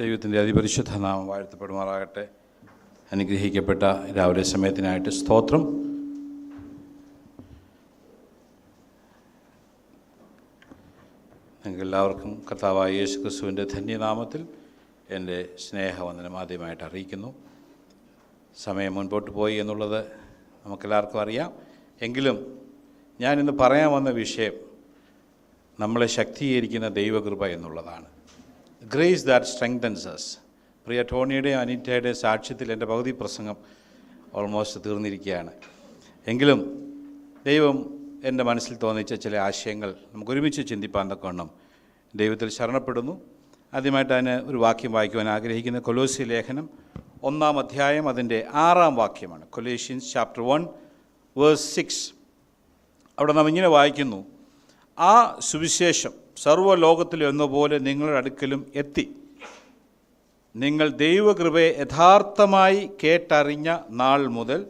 [0.00, 2.28] ദൈവത്തിന്റെ അതിപരിശുദ്ധ നാമം വാഴ്ത്തപ്പെടുമാറാകട്ടെ.
[3.12, 3.82] അനുഗ്രഹിക്കപ്പെട്ട
[4.16, 5.60] രാവിലെ സമയത്തിനായിട്ട് സ്തോത്രം.
[11.56, 14.46] നിങ്ങൾക്ക് എല്ലാവർക്കും കർത്താവായ യേശു ക്രിസ്തുവിന്റെ ധന്യനാമത്തിൽ
[15.10, 17.34] എന്റെ സ്നേഹവന്ദനം ആദ്യമായിട്ട് അറിയിക്കുന്നു.
[18.62, 20.04] സമയം മുൻപോട്ട് പോയി എന്നുള്ളത്
[20.66, 21.52] നമുക്കെല്ലാവർക്കും അറിയാം.
[22.02, 22.58] എങ്കിലും
[23.20, 24.52] ഞാനിന്ന് പറയാൻ വന്ന വിഷയം
[25.80, 28.19] നമ്മളെ ശക്തീകരിക്കുന്ന ദൈവകൃപ എന്നുള്ളതാണ്.
[28.82, 30.38] ഗ്രേസ് ദാറ്റ് സ്ട്രെങ്തൻസ് അസ്
[30.86, 33.56] പ്രിയ ടോണിയുടെയും അനിറ്റയുടെയും സാക്ഷ്യത്തിൽ എന്റെ പകുതി പ്രസംഗം
[34.34, 35.50] ഓൾമോസ്റ്റ് തീർന്നിരിക്കുകയാണ്.
[36.26, 36.60] എങ്കിലും
[37.46, 41.50] ദൈവം എന്റെ മനസ്സിൽ തോന്നിച്ച ചില ആശയങ്ങൾ നമുക്ക് ഒരുമിച്ച് ചിന്തിപ്പാൻ തക്കവണ്ണം
[42.14, 43.20] ദൈവത്തിൽ ശരണപ്പെടുന്നു.
[43.74, 46.70] ആദ്യമായിട്ട് അതിന് ഒരു വാക്യം വായിക്കുവാൻ ആഗ്രഹിക്കുന്ന കൊലോസി ലേഖനം
[47.22, 49.46] ഒന്നാം അധ്യായം അതിന്റെ ആറാം വാക്യമാണ്.
[49.46, 50.66] Colossians chapter one
[51.36, 52.12] verse six
[53.18, 54.24] അവിടെ നാം ഇങ്ങനെ വായിക്കുന്നു.
[54.98, 56.10] ആ സുവിശേഷം
[56.42, 59.04] സർവലോകത്തിലും എന്നപോലെ നിങ്ങളുടെ അടുക്കലും എത്തി.
[60.56, 64.66] നിങ്ങൾ ദൈവകൃപയെ യഥാർത്ഥമായി കേട്ടറിഞ്ഞ നാൾ മുതൽ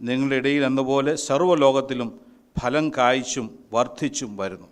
[0.00, 2.20] നിങ്ങളുടെ ഇടയിൽ എന്നപോലെ സർവലോകത്തിലും
[2.60, 4.68] ഫലം കായ്ച്ചും വർദ്ധിച്ചും വരുന്നു.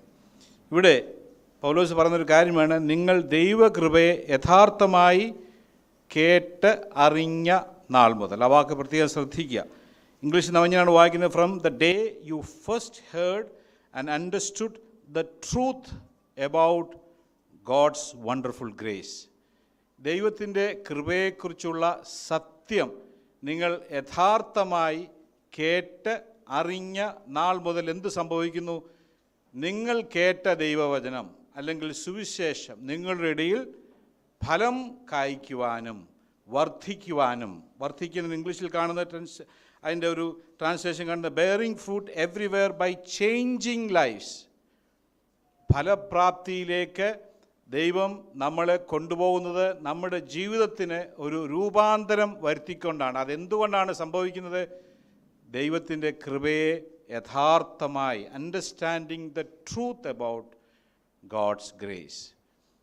[0.73, 1.15] ഇവിടെ
[1.63, 5.35] പൗലോസ് പറഞ്ഞൊരു കാര്യമാണ് നിങ്ങൾ ദൈവകൃപയെ യഥാർത്ഥമായി
[6.17, 7.59] കേട്ട് അറിഞ്ഞ
[7.91, 8.45] നാൾ മുതൽ.
[8.45, 9.65] ആ വാക്ക് പ്രത്യേകം ശ്രദ്ധിക്കുക.
[10.23, 11.93] ഇംഗ്ലീഷിൽ നവഞ്ഞാണ് വായിക്കുന്നത് from the day
[12.25, 13.47] you first heard
[13.95, 16.97] and understood the truth about
[17.66, 19.28] God's wonderful grace
[20.00, 22.92] ദൈവത്തിന്റെ കൃപയെക്കുറിച്ചുള്ള സത്യം
[23.42, 25.08] നിങ്ങൾ യഥാർത്ഥമായി
[25.58, 28.83] കേട്ട് അറിഞ്ഞ നാൾ മുതൽ എന്ത് സംഭവിക്കുന്നു?
[29.55, 33.74] നിങ്ങൾ കേട്ട ദൈവവചനം അല്ലെങ്കിൽ സുവിശേഷം നിങ്ങളുടെ ഇടയിൽ
[34.42, 36.08] ഫലം കായ്ക്കുവാനും
[36.48, 39.42] വർദ്ധിക്കുവാനും വർദ്ധിക്കുന്ന ഇംഗ്ലീഷിൽ കാണുന്ന ട്രാൻസ്
[39.84, 44.52] അതിന്റെ ഒരു ട്രാൻസ്ലേഷൻ കാണുന്ന bearing fruit everywhere by changing lives
[45.75, 47.20] ഫലപ്രാപ്തിയിലേക്ക്
[47.69, 53.19] ദൈവം നമ്മളെ കൊണ്ടുപോകുന്നത് നമ്മുടെ ജീവിതത്തിന് ഒരു രൂപാന്തരം വരുത്തിക്കൊണ്ടാണ്.
[53.19, 54.69] അതെന്തുകൊണ്ടാണ് സംഭവിക്കുന്നത്?
[55.48, 56.80] ദൈവത്തിന്റെ കൃപയെ
[57.11, 60.57] യഥാർത്ഥമായി understanding the truth about
[61.24, 62.33] God's grace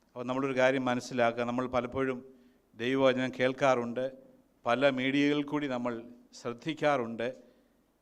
[0.08, 1.44] അപ്പോൾ നമ്മളൊരു കാര്യം മനസ്സിലാക്കുക.
[1.44, 2.26] നമ്മൾ പലപ്പോഴും
[2.76, 4.12] ദൈവവചനം കേൾക്കാറുണ്ട്.
[4.66, 6.04] പല മീഡിയകളിൽ കൂടി നമ്മൾ
[6.42, 7.34] ശ്രദ്ധിക്കാറുണ്ട്.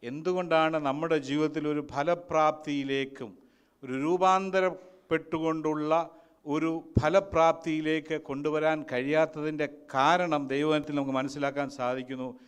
[0.04, 3.47] എന്തുകൊണ്ടാണ് നമ്മുടെ ജീവിതത്തിൽ ഒരു ഫലപ്രാപ്തിയിലേക്കും
[3.84, 6.10] ഒരു രൂപാന്തരപ്പെട്ടുകൊണ്ടുള്ള
[6.46, 12.40] ഒരു ഫലപ്രാപ്തിയിലേക്ക് കൊണ്ടുവരാൻ കഴിയാത്തതിന്റെ കാരണം ദൈവത്തിൽ നമുക്ക് മനസ്സിലാക്കാൻ സാധിക്കുന്നു.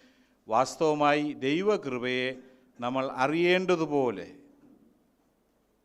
[0.47, 2.35] വാസ്തവമായി ദൈവകൃപയെ
[2.79, 4.28] നമ്മൾ അറിയേണ്ടതുപോലെ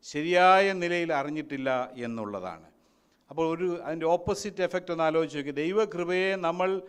[0.03, 2.65] ശരിയായ നിലയിൽ അറിഞ്ഞിട്ടില്ല എന്നുള്ളതാണ്.
[3.29, 5.51] അപ്പോൾ ഒരു അതിന്റെ ഓപ്പോസിറ്റ് എഫക്റ്റ് ഒന്ന് ആലോചിച്ച് നോക്കി.
[5.51, 6.81] ദൈവകൃപയെ നമ്മൾ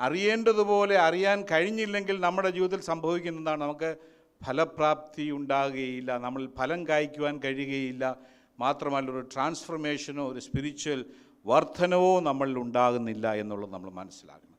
[0.00, 3.60] അറിയേണ്ടതുപോലെ അറിയാൻ കഴിഞ്ഞില്ലെങ്കിൽ നമ്മുടെ ജീവിതത്തിൽ സംഭവിക്കുന്നതാണ്.
[3.60, 3.96] നമുക്ക്
[4.42, 8.16] ഫലപ്രാപ്തി ഉണ്ടാകുകയില്ല നമ്മൾ ഫലം കായ്ക്കുവാൻ കഴിയുകയില്ല.
[8.60, 11.04] മാത്രമല്ല ഒരു ട്രാൻസ്ഫർമേഷനോ ഒരു സ്പിരിച്വൽ
[11.46, 14.58] വർധനവോ നമ്മളിൽ ഉണ്ടാകുന്നില്ല എന്നുള്ളത് നമ്മൾ മനസ്സിലാക്കണം.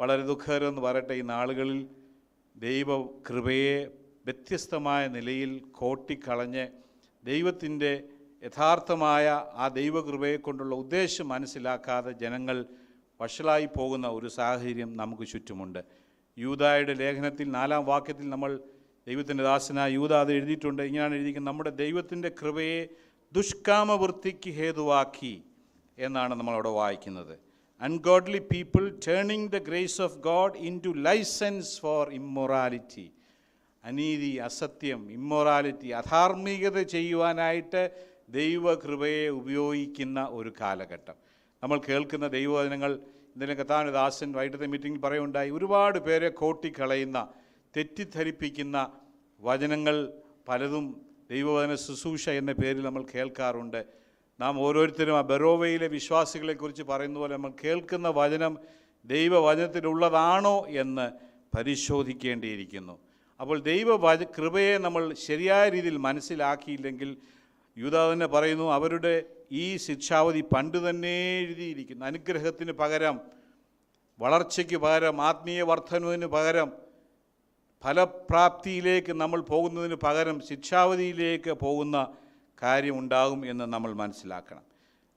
[0.00, 1.88] വളരെ ദുഃഖകരം എന്ന് പറയട്ടെ ഈ നാളുകളിൽ
[2.56, 3.86] ദൈവ കൃപയെ
[4.26, 6.68] വ്യത്യസ്തമായ നിലയിൽ കോട്ടിക്കളഞ്ഞ്
[7.24, 8.02] ദൈവത്തിന്റെ
[8.42, 12.64] യഥാർത്ഥമായ ആ ദൈവകൃപയെ കൊണ്ടുള്ള ഉദ്ദേശം മനസ്സിലാക്കാതെ ജനങ്ങൾ
[13.20, 15.84] വഷളായി പോകുന്ന ഒരു സാഹചര്യം നമുക്ക് ചുറ്റുമുണ്ട്.
[16.38, 18.60] യൂതായുടെ ലേഖനത്തിൽ നാലാം വാക്യത്തിൽ നമ്മൾ
[19.08, 20.82] ദൈവത്തിന്റെ ദാസന യൂത അത് എഴുതിയിട്ടുണ്ട്.
[20.82, 21.52] ഇങ്ങനെയാണ് എഴുതിയിരിക്കുന്നത്.
[21.52, 22.88] നമ്മുടെ ദൈവത്തിന്റെ കൃപയെ
[23.32, 25.44] ദുഷ്കാമവൃത്തിക്ക് ഹേതുവാക്കി
[25.98, 27.38] എന്നാണ് നമ്മളവിടെ വായിക്കുന്നത്.
[27.80, 30.56] Ungodly people turning the grace of God
[30.86, 33.12] into licence for immorality
[33.84, 37.82] അനീതി അസത്യം ഇമ്മൊറാലിറ്റി അധാർമികത ചെയ്യുവാനായിട്ട്
[38.28, 41.14] ദൈവകൃപയെ ഉപയോഗിക്കുന്ന ഒരു കാലഘട്ടം.
[41.62, 42.92] നമ്മൾ കേൾക്കുന്ന ദൈവവചനങ്ങൾ
[43.34, 47.28] ഇന്നലെ കഥാന ദാസൻ വൈകിട്ടത്തെ മീറ്റിംഗിൽ പറയുണ്ടായി ഒരുപാട് പേരെ കോട്ടിക്കളയുന്ന
[47.76, 48.76] തെറ്റിദ്ധരിപ്പിക്കുന്ന
[49.40, 49.96] വചനങ്ങൾ
[50.48, 50.86] പലതും
[51.30, 53.84] ദൈവവചന ശുശ്രൂഷ എന്ന പേരിൽ നമ്മൾ കേൾക്കാറുണ്ട്.
[54.40, 58.58] നാം ഓരോരുത്തരും ആ ബെറോവയിലെ വിശ്വാസികളെക്കുറിച്ച് പറയുന്ന പോലെ നമ്മൾ കേൾക്കുന്ന വചനം
[59.04, 61.06] ദൈവവചനത്തിലുള്ളതാണോ എന്ന്
[61.56, 62.98] പരിശോധിക്കേണ്ടിയിരിക്കുന്നു.
[63.40, 67.16] അപ്പോൾ ദൈവവച കൃപയെ നമ്മൾ ശരിയായ രീതിയിൽ മനസ്സിലാക്കിയില്ലെങ്കിൽ
[67.78, 69.22] യൂത തന്നെ പറയുന്നു അവരുടെ
[69.52, 72.04] ഈ ശിക്ഷാവധി പണ്ട് തന്നെ എഴുതിയിരിക്കുന്നു.
[72.04, 73.20] അനുഗ്രഹത്തിന് പകരം
[74.18, 76.89] വളർച്ചയ്ക്ക് പകരം ആത്മീയ വർധനവിന് പകരം
[77.84, 82.08] ഫലപ്രാപ്തിയിലേക്ക് നമ്മൾ പോകുന്നതിന് പകരം ശിക്ഷാവധിയിലേക്ക് പോകുന്ന
[82.62, 84.62] കാര്യമുണ്ടാകും എന്ന് നമ്മൾ മനസ്സിലാക്കണം.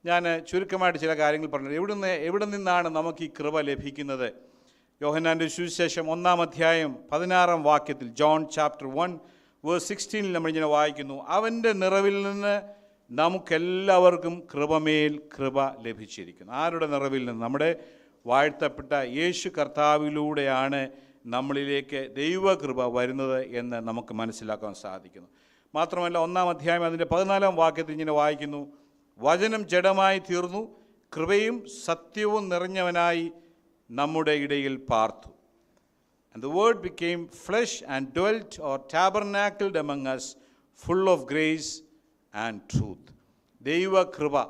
[0.06, 4.32] ഞാൻ ചുരുക്കമായിട്ട് ചില കാര്യങ്ങൾ പറഞ്ഞു എവിടുന്ന് എവിടെ നിന്നാണ് നമുക്ക് ഈ കൃപ ലഭിക്കുന്നത്?
[5.02, 9.18] യോഹനാന്റെ സുവിശേഷം ഒന്നാം അധ്യായം പതിനാറാം വാക്യത്തിൽ ജോൺ ചാപ്റ്റർ വൺ
[9.64, 11.24] വേ സിക്സ്റ്റീനിൽ നമ്മളിങ്ങനെ വായിക്കുന്നു.
[11.28, 12.62] അവന്റെ നിറവിൽ നിന്ന്
[13.10, 16.52] നമുക്കെല്ലാവർക്കും കൃപമേൽ കൃപ ലഭിച്ചിരിക്കുന്നു.
[16.52, 17.42] ആരുടെ നിറവിൽ നിന്ന്?
[17.42, 17.76] നമ്മുടെ
[18.26, 20.88] വാഴ്ത്തപ്പെട്ട യേശു കർത്താവിലൂടെയാണ്
[21.26, 25.28] നമ്മളിലേക്ക് ദൈവകൃപ വരുന്നത് എന്ന് നമുക്ക് മനസ്സിലാക്കാൻ സാധിക്കുന്നു.
[25.74, 28.72] മാത്രമല്ല ഒന്നാം അധ്യായം അതിന്റെ പതിനാലാം വാക്യത്തിൽ ഇങ്ങനെ വായിക്കുന്നു.
[29.18, 30.80] വചനം ജഡമായി തീർന്നു
[31.16, 33.32] കൃപയും സത്യവും നിറഞ്ഞവനായി
[33.90, 35.34] നമ്മുടെ ഇടയിൽ പാർത്തു.
[36.34, 40.22] And the Word became flesh and dwelt or tabernacled among us,
[40.86, 41.82] full of grace
[42.34, 43.04] and truth.
[43.62, 44.46] ദൈവകൃപ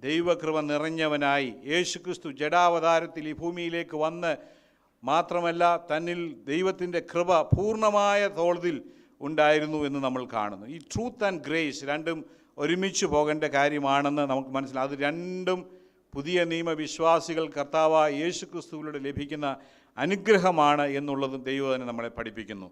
[0.00, 4.36] ദൈവകൃപ നിറഞ്ഞവനായി യേശുക്രിസ്തു ജഡാവതാരത്തിൽ ഈ ഭൂമിയിലേക്ക് വന്ന്
[5.04, 8.82] മാത്രമല്ല തന്നിൽ ദൈവത്തിന്റെ കൃപ പൂർണമായ തോതിൽ
[9.20, 10.66] ഉണ്ടായിരുന്നു എന്ന് നമ്മൾ കാണുന്നു.
[10.66, 12.24] ഈ ട്രൂത്ത് ആൻഡ് ഗ്രേസ് രണ്ടും
[12.58, 15.70] ഒരുമിച്ച് പോകേണ്ട കാര്യമാണെന്ന് നമുക്ക് മനസ്സിലാവും അത് രണ്ടും
[16.14, 19.56] പുതിയ നിയമവിശ്വാസികൾ കർത്താവ് യേശു ക്രിസ്തുവിലൂടെ ലഭിക്കുന്ന
[19.98, 22.70] അനുഗ്രഹമാണ് എന്നുള്ളതും ദൈവം തന്നെ നമ്മളെ പഠിപ്പിക്കുന്നു.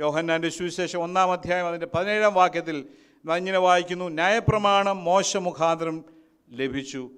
[0.00, 2.88] യോഹന്നാന്റെ സുവിശേഷം ഒന്നാം അധ്യായം അതിന്റെ പതിനേഴാം വാക്യത്തിൽ
[3.36, 6.04] ഇങ്ങനെ വായിക്കുന്നു ന്യായപ്രമാണം മോശമുഖാന്തരം
[6.50, 7.10] ലഭിച്ചു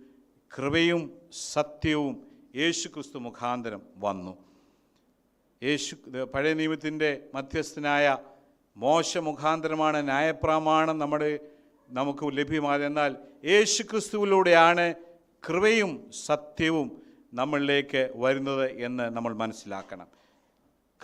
[0.59, 2.27] കൃപയും സത്യവും
[2.57, 4.50] യേശു ക്രിസ്തു മുഖാന്തരം വന്നു.
[5.63, 5.97] യേശു
[6.35, 8.19] പഴയ നിയമത്തിന്റെ മധ്യസ്ഥനായ
[8.77, 11.39] മോശ മുഖാന്തരമാണ് ന്യായപ്രമാണം നമ്മുടെ
[11.91, 12.85] നമുക്ക് ലഭ്യമായത്.
[12.85, 14.95] എന്നാൽ യേശു ക്രിസ്തുവിലൂടെയാണ്
[15.49, 17.03] കൃപയും സത്യവും
[17.35, 20.09] നമ്മളിലേക്ക് വരുന്നത് എന്ന് നമ്മൾ മനസ്സിലാക്കണം.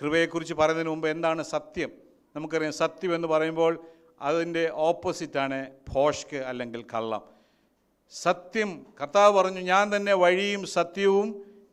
[0.02, 1.90] കൃപയെക്കുറിച്ച് പറയുന്നതിന് മുമ്പ് എന്താണ് സത്യം?
[2.36, 3.72] നമുക്കറിയാം സത്യം എന്ന് പറയുമ്പോൾ
[4.20, 5.58] അതിന്റെ ഓപ്പോസിറ്റാണ്
[5.94, 7.22] ഭോഷ്ക് അല്ലെങ്കിൽ കള്ളം.
[8.10, 11.28] സത്യം കർത്താവ് പറഞ്ഞു ഞാൻ തന്നെ വഴിയും സത്യവും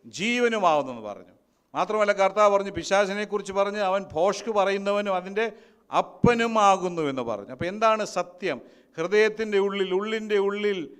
[0.05, 1.32] ജീവനുമാവുന്നെന്ന് പറഞ്ഞു.
[1.75, 5.51] മാത്രമല്ല കർത്താവ് പറഞ്ഞു പിശാചിനെക്കുറിച്ച് പറഞ്ഞ് അവൻ ഭോഷ്ക്ക് പറയുന്നവനും അതിന്റെ
[5.97, 7.49] അപ്പനുമാകുന്നു എന്ന് പറഞ്ഞു.
[7.49, 8.61] അപ്പോൾ എന്താണ് സത്യം?
[8.97, 10.97] ഹൃദയത്തിന്റെ ഉള്ളിൽ ഉള്ളിന്റെ ഉള്ളിൽ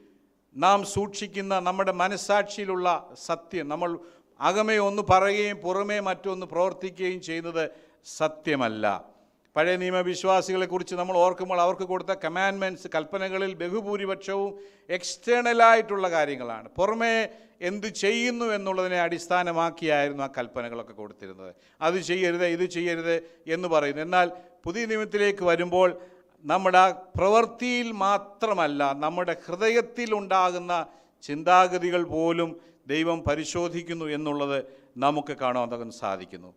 [0.56, 3.70] നാം സൂക്ഷിക്കുന്ന നമ്മുടെ മനസ്സാക്ഷിയിലുള്ള സത്യം.
[3.70, 4.00] നമ്മൾ
[4.40, 7.70] അകമേ ഒന്ന് പറയുകയും പുറമേ മറ്റൊന്ന് പ്രവർത്തിക്കുകയും ചെയ്യുന്നത്
[8.06, 9.13] സത്യമല്ല.
[9.56, 14.60] പഴയ നിയമവിശ്വാസികളെ കുറിച്ച് നമ്മൾ ഓർക്കുമ്പോൾ അവർക്ക് കൊടുത്ത കമാൻമെന്റ്സ് കൽപ്പനകളിൽ ബഹുഭൂരിപക്ഷവും
[14.90, 16.70] എക്സ്റ്റേണലായിട്ടുള്ള കാര്യങ്ങളാണ്.
[16.70, 17.28] പുറമേ
[17.62, 21.54] എന്ത് ചെയ്യുന്നു എന്നുള്ളതിനെ അടിസ്ഥാനമാക്കിയായിരുന്നു ആ കൽപ്പനകളൊക്കെ കൊടുത്തിരുന്നത്.
[21.82, 23.16] അത് ചെയ്യരുത് ഇത് ചെയ്യരുത്
[23.48, 24.02] എന്ന് പറയുന്നു.
[24.02, 24.32] എന്നാൽ
[24.64, 26.02] പുതിയ നിയമത്തിലേക്ക് വരുമ്പോൾ
[26.46, 30.88] നമ്മുടെ പ്രവൃത്തിയിൽ മാത്രമല്ല നമ്മുടെ ഹൃദയത്തിൽ ഉണ്ടാകുന്ന
[31.24, 34.66] ചിന്താഗതികൾ പോലും ദൈവം പരിശോധിക്കുന്നു എന്നുള്ളത്
[34.98, 36.54] നമുക്ക് കാണാൻ സാധിക്കുന്നു.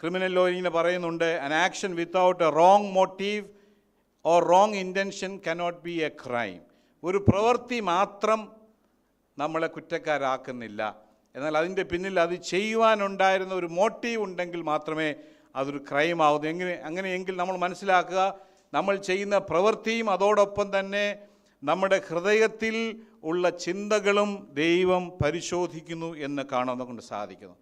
[0.00, 3.44] ക്രിമിനൽ ലോ ഇങ്ങനെ പറയുന്നുണ്ട് an action without a wrong motive
[4.24, 6.60] or wrong intention cannot be a crime
[7.04, 8.40] ഒരു പ്രവൃത്തി മാത്രം
[9.38, 10.80] നമ്മളെ കുറ്റക്കാരാക്കുന്നില്ല.
[11.34, 15.14] എന്നാൽ അതിന്റെ പിന്നിൽ അത് ചെയ്യുവാനുണ്ടായിരുന്ന ഒരു മോട്ടീവ് ഉണ്ടെങ്കിൽ മാത്രമേ
[15.56, 18.22] അതൊരു ക്രൈം ആവുന്നു എങ്ങനെ അങ്ങനെയെങ്കിൽ നമ്മൾ മനസ്സിലാക്കുക
[18.72, 21.06] നമ്മൾ ചെയ്യുന്ന പ്രവൃത്തിയും അതോടൊപ്പം തന്നെ
[21.62, 22.76] നമ്മുടെ ഹൃദയത്തിൽ
[23.24, 24.30] ഉള്ള ചിന്തകളും
[24.64, 27.56] ദൈവം പരിശോധിക്കുന്നു എന്ന് കാണാൻ കൊണ്ട് സാധിക്കുന്നു.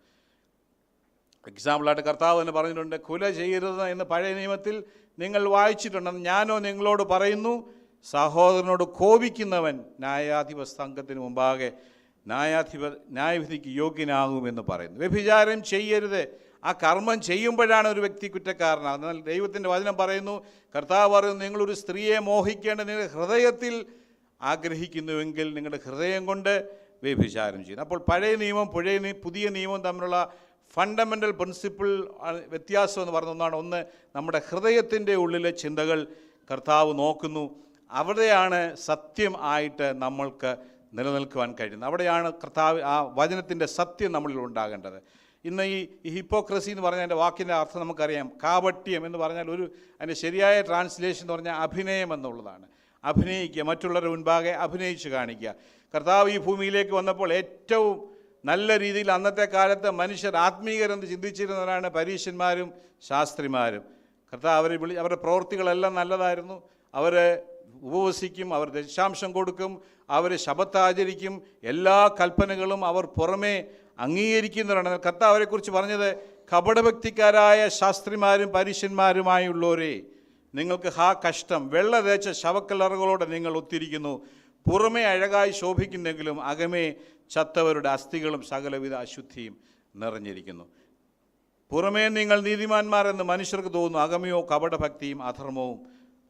[1.48, 4.84] എക്സാമ്പിളായിട്ട് കർത്താവ് തന്നെ പറഞ്ഞിട്ടുണ്ട് കുല ചെയ്യരുത് എന്ന് പഴയ നിയമത്തിൽ
[5.18, 7.68] നിങ്ങൾ വായിച്ചിട്ടുണ്ടെന്ന് ഞാനോ നിങ്ങളോട് പറയുന്നു
[8.04, 11.72] സഹോദരനോട് കോപിക്കുന്നവൻ ന്യായാധിപ സംഘത്തിന് മുമ്പാകെ
[12.26, 14.98] ന്യായാധിപ ന്യായവിധിക്ക് യോഗ്യനാകുമെന്ന് പറയുന്നു.
[14.98, 16.28] വ്യഭിചാരം ചെയ്യരുത്.
[16.64, 19.10] ആ കർമ്മം ചെയ്യുമ്പോഴാണ് ഒരു വ്യക്തി കുറ്റക്കാരനാകുന്നത്.
[19.10, 20.44] എന്നാൽ ദൈവത്തിന്റെ വചനം പറയുന്നു
[20.76, 23.86] കർത്താവ് പറയുന്നു നിങ്ങളൊരു സ്ത്രീയെ മോഹിക്കേണ്ട നിങ്ങളുടെ ഹൃദയത്തിൽ
[24.42, 26.68] ആഗ്രഹിക്കുന്നുവെങ്കിൽ നിങ്ങളുടെ ഹൃദയം കൊണ്ട്
[27.02, 30.32] വ്യഭിചാരം ചെയ്യുന്നു അപ്പോൾ പഴയ നിയമം പുഴയ പുതിയ നിയമം തമ്മിലുള്ള
[30.76, 32.14] ഫണ്ടമെന്റൽ പ്രിൻസിപ്പിൾ
[32.48, 33.56] വ്യത്യാസം എന്ന് പറയുന്ന ഒന്നാണ്.
[33.56, 33.84] ഒന്ന്
[34.16, 36.06] നമ്മുടെ ഹൃദയത്തിന്റെ ഉള്ളിലെ ചിന്തകൾ
[36.50, 37.56] കർത്താവ് നോക്കുന്നു.
[37.90, 40.56] അവിടെയാണ് സത്യം ആയിട്ട് നമ്മൾക്ക്
[40.94, 41.88] നിലനിൽക്കുവാൻ കഴിയുന്നത്.
[41.88, 45.02] അവിടെയാണ് കർത്താവ് ആ വചനത്തിന്റെ സത്യം നമ്മളിൽ ഉണ്ടാകേണ്ടത്.
[45.44, 48.32] ഇന്ന് ഈ ഹിപ്പോക്രസി എന്ന് പറഞ്ഞാൽ അതിന്റെ വാക്കിന്റെ അർത്ഥം നമുക്കറിയാം.
[48.42, 49.62] കാപട്യം എന്ന് പറഞ്ഞാൽ ഒരു
[49.94, 52.66] അതിന്റെ ശരിയായ ട്രാൻസ്ലേഷൻ എന്ന് പറഞ്ഞാൽ അഭിനയം എന്നുള്ളതാണ്.
[53.04, 55.54] അഭിനയിക്കുക മറ്റുള്ളവരുടെ മുൻപാകെ അഭിനയിച്ച് കാണിക്കുക.
[55.94, 58.15] കർത്താവ് ഈ ഭൂമിയിലേക്ക് വന്നപ്പോൾ ഏറ്റവും
[58.48, 62.68] നല്ല രീതിയിൽ അന്നത്തെ കാലത്ത് മനുഷ്യർ ആത്മീകരെന്ന് ചിന്തിച്ചിരുന്നവരാണ് പരീക്ഷന്മാരും
[63.08, 63.82] ശാസ്ത്രിമാരും.
[64.32, 66.56] കർത്താവ് അവരെ വിളി അവരുടെ പ്രവൃത്തികളെല്ലാം നല്ലതായിരുന്നു.
[66.94, 67.14] അവർ
[67.88, 69.72] ഉപവസിക്കും അവർ ദശാംശം കൊടുക്കും
[70.10, 71.34] അവർ ശബത്താചരിക്കും
[71.72, 73.54] എല്ലാ കൽപ്പനകളും അവർ പുറമേ
[74.06, 74.90] അംഗീകരിക്കുന്നവരാണ്.
[75.06, 76.08] കർത്താവ് അവരെക്കുറിച്ച് പറഞ്ഞത്
[76.52, 79.94] കപടഭക്തിക്കാരായ ശാസ്ത്രിമാരും പരീശന്മാരുമായുള്ളവരെ
[80.54, 84.14] നിങ്ങൾക്ക് ഹാ കഷ്ടം വെള്ള തേച്ച ശവക്കല്ലറുകളോടെ നിങ്ങൾ ഒത്തിരിക്കുന്നു.
[84.66, 86.86] പുറമേ അഴകായി ശോഭിക്കുന്നെങ്കിലും അകമേ
[87.30, 89.60] ചത്തവരുടെ അസ്ഥികളും സകലവിധ അശുദ്ധിയും
[89.96, 90.64] നിറഞ്ഞിരിക്കുന്നു.
[91.70, 93.98] പുറമേ നിങ്ങൾ നീതിമാന്മാരെന്ന് മനുഷ്യർക്ക് തോന്നുന്നു.
[93.98, 95.86] അകമയോ കപടഭക്തിയും അധർമ്മവും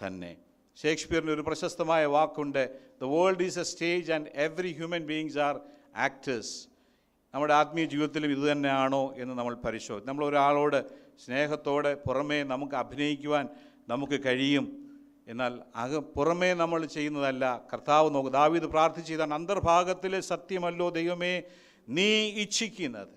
[0.06, 0.36] തന്നെ.
[0.82, 5.60] ഷേക്സ്പിയറിന്റെ ഒരു പ്രശസ്തമായ വാക്കുണ്ട് the world is a stage and every human beings are
[5.96, 6.68] actors
[7.34, 10.84] നമ്മുടെ ആത്മീയ ജീവിതത്തിലും ഇതുതന്നെയാണോ എന്ന് നമ്മൾ പരിശോധിക്കും നമ്മൾ ഒരാളോട്
[11.24, 13.48] സ്നേഹത്തോടെ പുറമേ നമുക്ക് അഭിനയിക്കുവാൻ
[13.88, 14.85] നമുക്ക് കഴിയും.
[15.28, 17.62] എന്നാൽ അക പുറമേ നമ്മൾ ചെയ്യുന്നതല്ല.
[17.72, 21.42] കർത്താവ് നോക്കും ദാവീദ് പ്രാർത്ഥിച്ചതാണ് അന്തർഭാഗത്തിലെ സത്യമല്ലോ ദൈവമേ
[21.88, 22.10] നീ
[22.44, 23.08] ഇച്ഛിക്കുന്നത്.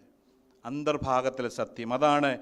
[0.65, 1.93] അന്തർഭാഗത്തിലെ സത്യം.
[1.93, 2.37] അതാണ്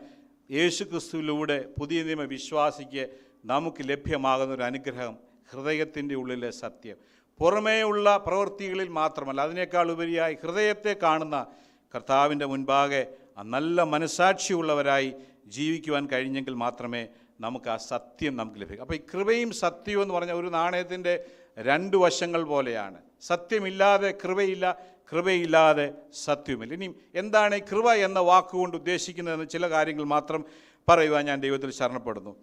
[0.52, 3.10] യേശുക്രിസ്തുവിലൂടെ പുതിയ നിയമ വിശ്വാസിക്ക്
[3.46, 5.18] നമുക്ക് ലഭ്യമാകുന്ന ഒരു അനുഗ്രഹം
[5.52, 6.98] ഹൃദയത്തിന്റെ ഉള്ളിലെ സത്യം.
[7.40, 11.48] പുറമേയുള്ള പ്രവൃത്തികളിൽ മാത്രമല്ല അതിനേക്കാൾ ഉപരിയായി ഹൃദയത്തെ കാണുന്ന
[11.96, 13.08] കർത്താവിന്റെ മുൻപാകെ
[13.44, 15.14] നല്ല മനസാക്ഷിയുള്ളവരായി
[15.48, 17.08] ജീവിക്കുവാൻ കഴിഞ്ഞെങ്കിൽ മാത്രമേ
[17.40, 18.82] നമുക്ക് ആ സത്യം നമുക്ക് ലഭിക്കും.
[18.82, 21.14] അപ്പോൾ ഈ കൃപയും സത്യവും എന്ന് പറഞ്ഞ ഒരു നാണയത്തിന്റെ
[21.58, 22.98] രണ്ട് വശങ്ങൾ പോലെയാണ്.
[23.22, 24.66] സത്യമില്ലാതെ കൃപയില്ല
[25.12, 25.94] കൃപയില്ലാതെ
[26.26, 26.74] സത്യവുമില്ല.
[26.74, 30.42] ഇനി എന്താണ് ഈ കൃപ എന്ന വാക്കുകൊണ്ട് ഉദ്ദേശിക്കുന്നതെന്ന് ചില കാര്യങ്ങൾ മാത്രം
[30.88, 32.34] പറയുവാൻ ഞാൻ ദൈവത്തിൽ ശരണപ്പെടുന്നു.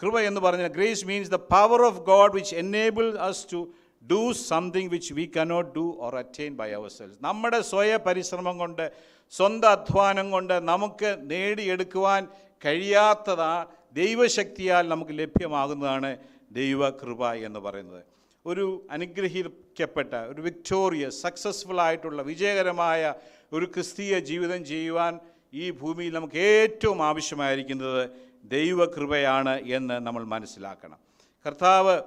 [0.00, 3.60] കൃപ എന്ന് പറഞ്ഞാൽ grace means the power of God which enable us to
[4.10, 8.92] do something which we cannot do or attain by our selves നമ്മുടെ സ്വയ പരിശ്രമം കൊണ്ട്
[9.30, 12.22] സ്വന്തം അധ്വാനം കൊണ്ട് നമുക്ക് നേടിയെടുക്കുവാൻ
[12.64, 13.52] കഴിയാത്തതാ
[13.92, 16.18] ദൈവശക്തിയാൽ നമുക്ക് ലഭ്യമാകുന്നതാണ്
[16.52, 18.02] ദൈവകൃപ എന്ന് പറയുന്നത്.
[18.46, 23.14] ഒരു അനുഗ്രഹിക്കപ്പെട്ട ഒരു വിക്ടോറിയസ് സക്സസ്ഫുൾ ആയിട്ടുള്ള വിജയകരമായ
[23.52, 25.20] ഒരു ക്രിസ്തീയ ജീവിതം ചെയ്യുവാൻ
[25.54, 28.10] ഈ ഭൂമിയിൽ നമുക്ക് ഏറ്റവും ആവശ്യമായിരിക്കുന്നത്
[28.44, 30.98] ദൈവകൃപയാണ് എന്ന് നമ്മൾ മനസ്സിലാക്കണം.
[31.46, 32.02] കർത്താവ്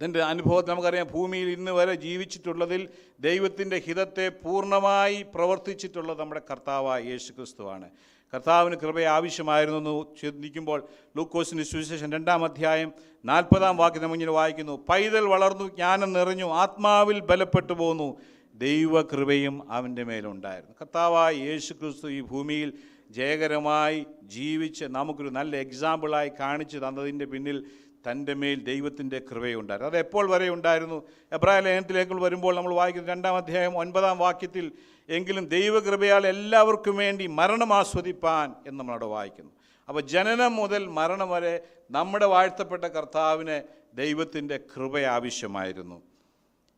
[0.00, 2.88] ഇതിന്റെ അനുഭവത്തിൽ നമുക്കറിയാം ഭൂമിയിൽ ഇന്ന് വരെ ജീവിച്ചിട്ടുള്ളതിൽ
[3.20, 7.90] ദൈവത്തിന്റെ ഹിതത്തെ പൂർണമായി പ്രവർത്തിച്ചിട്ടുള്ളത് നമ്മുടെ കർത്താവായ യേശു ക്രിസ്തുവാണ്
[8.34, 12.92] കർത്താവിന് കൃപ ആവശ്യമായിരുന്നു എന്ന് ചിന്തിക്കുമ്പോൾ ലൂക്കോസിന്റെ സുവിശേഷം രണ്ടാം അധ്യായം
[13.24, 14.84] നാൽപ്പതാം വാക്യം നമ്മൾ ഇങ്ങനെ വായിക്കുന്നു.
[14.88, 18.16] പൈതൽ വളർന്നു ജ്ഞാനം നിറഞ്ഞു ആത്മാവിൽ ബലപ്പെട്ടു പോന്നു.
[18.54, 20.74] ദൈവകൃപയും അവന്റെ മേലുണ്ടായിരുന്നു.
[20.80, 22.72] കർത്താവായ യേശു ക്രിസ്തു ഈ ഭൂമിയിൽ
[23.10, 27.64] ജയകരമായി ജീവിച്ച് നമുക്കൊരു നല്ല എക്സാമ്പിളായി കാണിച്ചു തന്നതിന്റെ പിന്നിൽ
[28.10, 29.90] തന്റെ മേൽ ദൈവത്തിന്റെ കൃപയുണ്ടായിരുന്നു.
[29.90, 31.02] അത് എപ്പോൾ വരെ ഉണ്ടായിരുന്നു?
[31.32, 34.72] എബ്രായ ലേഖനത്തിലേക്ക് വരുമ്പോൾ നമ്മൾ വായിക്കുന്ന രണ്ടാം അധ്യായം ഒൻപതാം വാക്യത്തിൽ
[35.08, 39.50] എങ്കിലും ദൈവകൃപയാൽ എല്ലാവർക്കും വേണ്ടി മരണം ആസ്വദിപ്പാൻ എന്ന് നമ്മളവിടെ വായിക്കുന്നു.
[39.88, 43.62] അപ്പോൾ ജനനം മുതൽ മരണം വരെ നമ്മുടെ വാഴ്ത്തപ്പെട്ട കർത്താവിന്
[43.96, 46.02] ദൈവത്തിന്റെ കൃപ ആവശ്യമായിരുന്നു.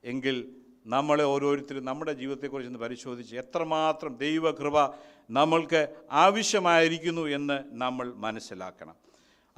[0.04, 0.48] എങ്കിൽ
[0.86, 4.90] നമ്മളെ ഓരോരുത്തരും നമ്മുടെ ജീവിതത്തെക്കുറിച്ച് ഒന്ന് പരിശോധിച്ച് എത്രമാത്രം ദൈവകൃപ
[5.30, 8.94] നമ്മൾക്ക് ആവശ്യമായിരിക്കുന്നു എന്ന് നമ്മൾ മനസ്സിലാക്കണം.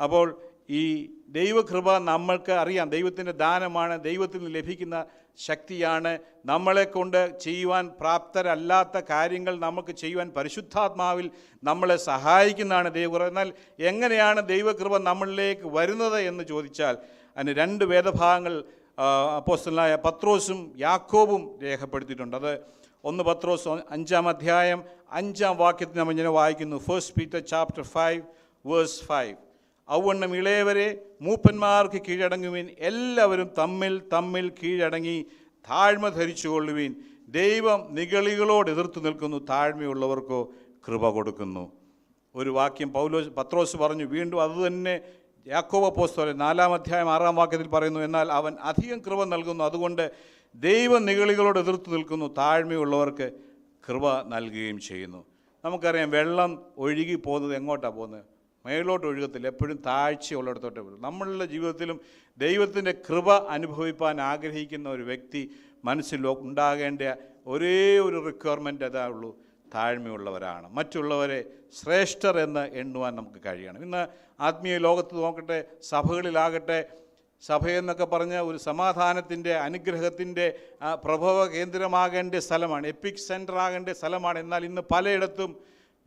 [0.02, 2.90] അപ്പോൾ ഈ ദൈവകൃപ നമ്മൾക്ക് അറിയാം.
[2.90, 5.06] ദൈവത്തിന്റെ ദാനമാണ് ദൈവത്തിൽ നിന്ന് ലഭിക്കുന്ന
[5.36, 6.18] ശക്തിയാണ്.
[6.46, 11.30] നമ്മളെ കൊണ്ട് ചെയ്യുവാൻ പ്രാപ്തരല്ലാത്ത കാര്യങ്ങൾ നമുക്ക് ചെയ്യുവാൻ പരിശുദ്ധാത്മാവിൽ
[11.64, 13.26] നമ്മളെ സഹായിക്കുന്നതാണ് ദൈവകൃപ.
[13.26, 16.96] എന്നാൽ എങ്ങനെയാണ് ദൈവകൃപ നമ്മളിലേക്ക് വരുന്നത് എന്ന് ചോദിച്ചാൽ
[17.36, 18.64] അതിന് രണ്ട് വേദഭാഗങ്ങൾ
[19.36, 22.36] അപ്പോസ്റ്റലായ പത്രോസും യാക്കോബും രേഖപ്പെടുത്തിയിട്ടുണ്ട്.
[22.36, 22.60] അത്
[23.04, 26.76] ഒന്ന് പത്രോസ് അഞ്ചാം അധ്യായം അഞ്ചാം വാക്യത്തിൽ നമ്മൾ ഇങ്ങനെ വായിക്കുന്നു.
[26.76, 28.22] First Peter chapter five
[28.66, 29.47] verse five
[29.90, 32.68] ഔവണ്ണം ഇളയവരെ മൂപ്പന്മാർക്ക് കീഴടങ്ങുവിൻ.
[32.78, 35.26] എല്ലാവരും തമ്മിൽ തമ്മിൽ കീഴടങ്ങി
[35.70, 36.94] താഴ്മ ധരിച്ചുകൊള്ളുവിൻ.
[37.28, 39.46] ദൈവം നിഗളികളോട് എതിർത്തു നിൽക്കുന്നു.
[39.46, 40.52] താഴ്മയുള്ളവർക്കോ
[40.88, 41.72] കൃപ കൊടുക്കുന്നു.
[42.34, 44.04] ഒരു വാക്യം പൗലോസ് പത്രോസ് പറഞ്ഞു.
[44.04, 45.00] വീണ്ടും അതുതന്നെ
[45.46, 48.00] യാക്കോബ പോസ്തോലെ നാലാം അധ്യായം ആറാം വാക്യത്തിൽ പറയുന്നു.
[48.00, 49.64] എന്നാൽ അവൻ അധികം കൃപ നൽകുന്നു.
[49.64, 50.12] അതുകൊണ്ട്
[50.54, 52.34] ദൈവ നിഗളികളോട് എതിർത്ത് നിൽക്കുന്നു.
[52.38, 53.30] താഴ്മയുള്ളവർക്ക്
[53.88, 55.24] കൃപ നൽകുകയും ചെയ്യുന്നു.
[55.64, 58.37] നമുക്കറിയാം വെള്ളം ഒഴുകി പോകുന്നത് എങ്ങോട്ടാണ് പോകുന്നത്?
[58.64, 61.00] മേലോട്ട് ഒഴുകത്തില്ല എപ്പോഴും താഴ്ചയുള്ളിടത്തോട്ട് വരും.
[61.00, 61.98] നമ്മളുടെ ജീവിതത്തിലും
[62.38, 65.42] ദൈവത്തിന്റെ കൃപ അനുഭവിപ്പാൻ ആഗ്രഹിക്കുന്ന ഒരു വ്യക്തി
[65.84, 67.02] മനസ്സിൽ ഉണ്ടാകേണ്ട
[67.46, 69.30] ഒരേ ഒരു റിക്വയർമെന്റ് അതാ ഉള്ളൂ
[69.74, 70.66] താഴ്മയുള്ളവരാണ്.
[70.78, 71.40] മറ്റുള്ളവരെ
[71.80, 73.82] ശ്രേഷ്ഠർ എന്ന് എണ്ണുവാൻ നമുക്ക് കഴിയണം.
[73.82, 74.02] ഇന്ന്
[74.40, 76.78] ആത്മീയ ലോകത്ത് നോക്കട്ടെ സഭകളിലാകട്ടെ
[77.42, 80.46] സഭയെന്നൊക്കെ പറഞ്ഞ ഒരു സമാധാനത്തിന്റെ അനുഗ്രഹത്തിന്റെ
[81.04, 84.38] പ്രഭവ കേന്ദ്രമാകേണ്ട സ്ഥലമാണ് എപ്പിക് സെന്റർ ആകേണ്ട സ്ഥലമാണ്.
[84.38, 85.50] എന്നാൽ ഇന്ന് പലയിടത്തും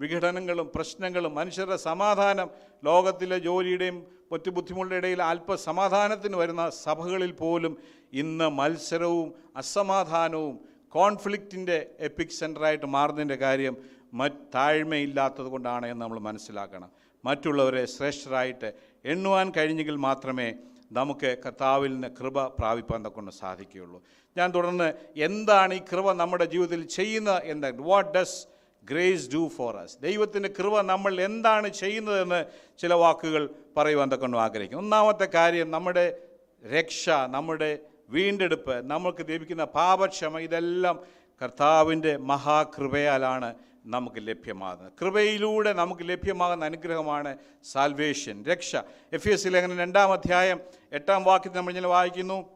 [0.02, 2.50] വിഘടനങ്ങളും പ്രശ്നങ്ങളും മനുഷ്യരുടെ സമാധാനം
[2.88, 3.98] ലോകത്തിലെ ജോലിയുടെയും
[4.32, 7.74] മറ്റു ബുദ്ധിമുട്ടുടെ ഇടയിൽ അല്പസമാധാനത്തിന് വരുന്ന സഭകളിൽ പോലും
[8.22, 10.56] ഇന്ന് മത്സരവും അസമാധാനവും
[10.90, 13.76] കോൺഫ്ലിക്റ്റിന്റെ എപ്പിക് സെന്ററായിട്ട് മാറുന്നതിന്റെ കാര്യം
[14.14, 16.90] മറ്റ് താഴ്മയില്ലാത്തത് കൊണ്ടാണ് എന്ന് നമ്മൾ മനസ്സിലാക്കണം.
[17.26, 18.70] മറ്റുള്ളവരെ ശ്രേഷ്ഠരായിട്ട്
[19.06, 20.50] എണ്ണുവാൻ കഴിഞ്ഞെങ്കിൽ മാത്രമേ
[20.92, 24.00] നമുക്ക് കർത്താവിൽ നിന്ന് കൃപ പ്രാപിപ്പാൻ കൊണ്ട് സാധിക്കുകയുള്ളൂ.
[24.38, 24.88] ഞാൻ തുടർന്ന്
[25.28, 28.40] എന്താണ് ഈ കൃപ നമ്മുടെ ജീവിതത്തിൽ ചെയ്യുന്നത് എന്താണ് what does
[28.84, 32.46] grace do for us ദൈവത്തിന്റെ കൃപ നമ്മൾ എന്താണ് ചെയ്യുന്നതെന്ന്
[32.78, 36.18] ചില വാക്കുകൾ പറയുവാൻ കൊണ്ട് ആഗ്രഹിക്കും ഒന്നാമത്തെ കാര്യം നമ്മുടെ
[36.64, 41.00] രക്ഷ നമ്മുടെ വീണ്ടെടുപ്പ് നമുക്ക് ലഭിക്കുന്ന പാപക്ഷമ ഇതെല്ലാം
[41.42, 44.92] കർത്താവിന്റെ മഹാകൃപയാലാണ് നമുക്ക് ലഭ്യമാകുന്നത്.
[45.02, 48.76] കൃപയിലൂടെ നമുക്ക് ലഭ്യമാകുന്ന അനുഗ്രഹമാണ് സാൽവേഷൻ രക്ഷ.
[49.14, 50.60] എഫ് എസ് ലേഖനം രണ്ടാം അധ്യായം
[50.92, 52.50] എട്ടാം വാക്യത്തിൽ നമ്മൾ ഇങ്ങനെ വായിക്കുന്നു.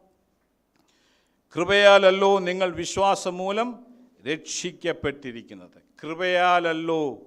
[1.56, 3.86] കൃപയാലല്ലോ നിങ്ങൾ വിശ്വാസം മൂലം
[4.26, 5.85] രക്ഷിക്കപ്പെട്ടിരിക്കുന്നത്.
[6.02, 7.18] കൃപയാലല്ലോ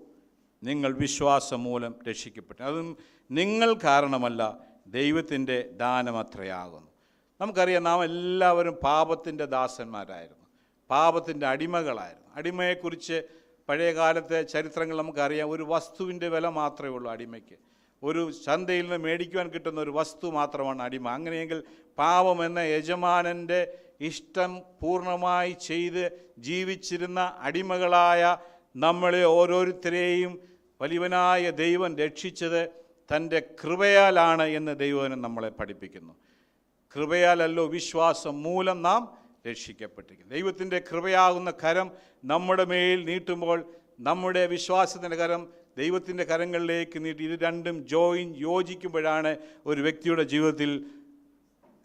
[0.64, 2.64] നിങ്ങൾ വിശ്വാസം മൂലം രക്ഷിക്കപ്പെട്ടു.
[2.64, 2.98] അതും
[3.32, 4.58] നിങ്ങൾ കാരണമല്ല
[4.88, 6.88] ദൈവത്തിന്റെ ദാനമത്രയാകുന്നു
[7.42, 10.46] നമുക്കറിയാം നാം എല്ലാവരും പാപത്തിന്റെ ദാസന്മാരായിരുന്നു.
[10.90, 12.28] പാപത്തിന്റെ അടിമകളായിരുന്നു.
[12.36, 13.24] അടിമയെക്കുറിച്ച്
[13.70, 15.50] പഴയ കാലത്തെ ചരിത്രങ്ങൾ നമുക്കറിയാം.
[15.50, 17.58] ഒരു വസ്തുവിന്റെ വില മാത്രമേ ഉള്ളൂ അടിമയ്ക്ക്.
[18.04, 21.10] ഒരു ചന്തയിൽ നിന്ന് മേടിക്കുവാൻ കിട്ടുന്ന ഒരു വസ്തു മാത്രമാണ് അടിമ.
[21.10, 21.64] അങ്ങനെയെങ്കിൽ
[21.98, 28.38] പാപം എന്ന യജമാനന്റെ ഇഷ്ടം പൂർണമായി ചെയ്ത് ജീവിച്ചിരുന്ന അടിമകളായ
[28.76, 30.40] നമ്മളെ ഓരോരുത്തരെയും
[30.82, 32.70] വലിയവനായ ദൈവം രക്ഷിച്ചത്
[33.16, 36.14] തന്റെ കൃപയാലാണ് എന്ന് ദൈവം നമ്മളെ പഠിപ്പിക്കുന്നു.
[36.96, 40.34] കൃപയാലല്ലോ വിശ്വാസം മൂലം നാം രക്ഷിക്കപ്പെട്ടിരിക്കുന്നു.
[40.34, 41.92] ദൈവത്തിന്റെ കൃപയാകുന്ന കരം
[42.26, 50.24] നമ്മുടെ മേൽ നീട്ടുമ്പോൾ നമ്മുടെ വിശ്വാസത്തിന്റെ കരം ദൈവത്തിന്റെ കരങ്ങളിലേക്ക് നീട്ടി ഇത് രണ്ടും ജോയിൻ യോജിക്കുമ്പോഴാണ് ഒരു വ്യക്തിയുടെ
[50.24, 50.86] ജീവിതത്തിൽ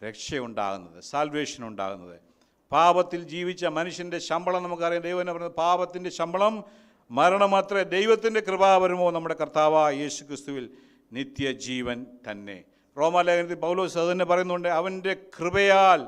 [0.04, 2.33] രക്ഷയുണ്ടാകുന്നത് സാൽവേഷൻ ഉണ്ടാകുന്നത്.
[2.74, 5.02] പാപത്തിൽ ജീവിച്ച മനുഷ്യന്റെ ശമ്പളം നമുക്കറിയാം.
[5.02, 6.64] ദൈവം എന്ന് പറയുന്നത് പാപത്തിന്റെ ശമ്പളം
[7.10, 10.70] മരണമത്രേ ദൈവത്തിന്റെ കൃപാപരമോ നമ്മുടെ കർത്താവായ യേശു ക്രിസ്തുവിൽ
[11.12, 12.64] നിത്യജീവൻ തന്നെ.
[12.98, 16.06] റോമാലേഖനത്തിൽ പൗലോസ് അത് തന്നെ പറയുന്നുണ്ട് അവന്റെ കൃപയാൽ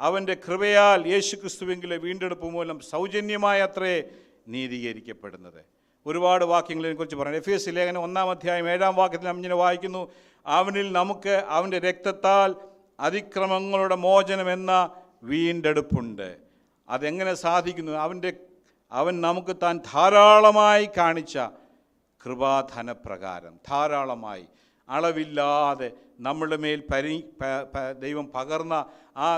[0.00, 4.04] അവന്റെ കൃപയാൽ യേശു ക്രിസ്തുവെങ്കിലെ വീണ്ടെടുപ്പ് മൂലം സൗജന്യമായ അത്രേ
[4.48, 5.60] നീതീകരിക്കപ്പെടുന്നത്.
[6.06, 10.10] ഒരുപാട് വാക്യങ്ങളെ കുറിച്ച് പറയാം എഫ് എസ് ലേഖനം ഒന്നാം അധ്യായം ഏഴാം വാക്യത്തിൽ നാം ഇങ്ങനെ വായിക്കുന്നു
[10.46, 12.54] അവനിൽ നമുക്ക് അവന്റെ രക്തത്താൽ
[13.00, 14.72] അതിക്രമങ്ങളുടെ മോചനം എന്ന
[15.22, 16.38] വീണ്ടെടുപ്പുണ്ട്.
[16.88, 17.92] അതെങ്ങനെ സാധിക്കുന്നു?
[17.92, 18.32] അവന്റെ
[18.92, 21.38] അവൻ നമുക്ക് താൻ ധാരാളമായി കാണിച്ച
[22.26, 24.44] കൃപാധനപ്രകാരം ധാരാളമായി.
[24.88, 27.24] അളവില്ലാതെ നമ്മളുടെ മേൽ പരി
[27.98, 28.86] ദൈവം പകർന്ന
[29.16, 29.28] ആ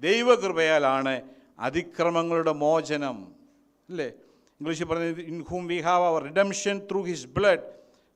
[0.00, 1.22] ദൈവകൃപയാലാണ്
[1.58, 3.34] അതിക്രമങ്ങളുടെ മോചനം.
[3.88, 4.06] അല്ലേ?
[4.60, 7.66] ഇംഗ്ലീഷിൽ പറഞ്ഞത് in whom we have our redemption through his blood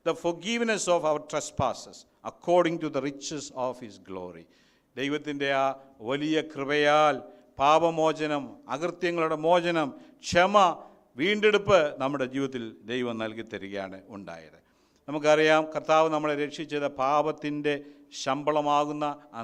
[0.06, 4.44] the forgiveness of our trespasses according to the riches of his glory
[4.98, 5.66] ദൈവത്തിന്റെ ആ
[6.00, 7.14] വലിയ കൃപയാൽ
[7.58, 9.88] പാപമോചനം അകൃത്യങ്ങളുടെ മോചനം
[10.24, 10.56] ക്ഷമ
[11.16, 14.58] വീണ്ടെടുപ്പ് നമ്മുടെ ജീവിതത്തിൽ ദൈവം നൽകി തരികയാണ് ഉണ്ടായത്.
[15.08, 17.74] നമുക്കറിയാം കർത്താവ് നമ്മളെ രക്ഷിച്ചത് പാപത്തിന്റെ
[18.22, 19.42] ശമ്പളമാകുന്ന ആ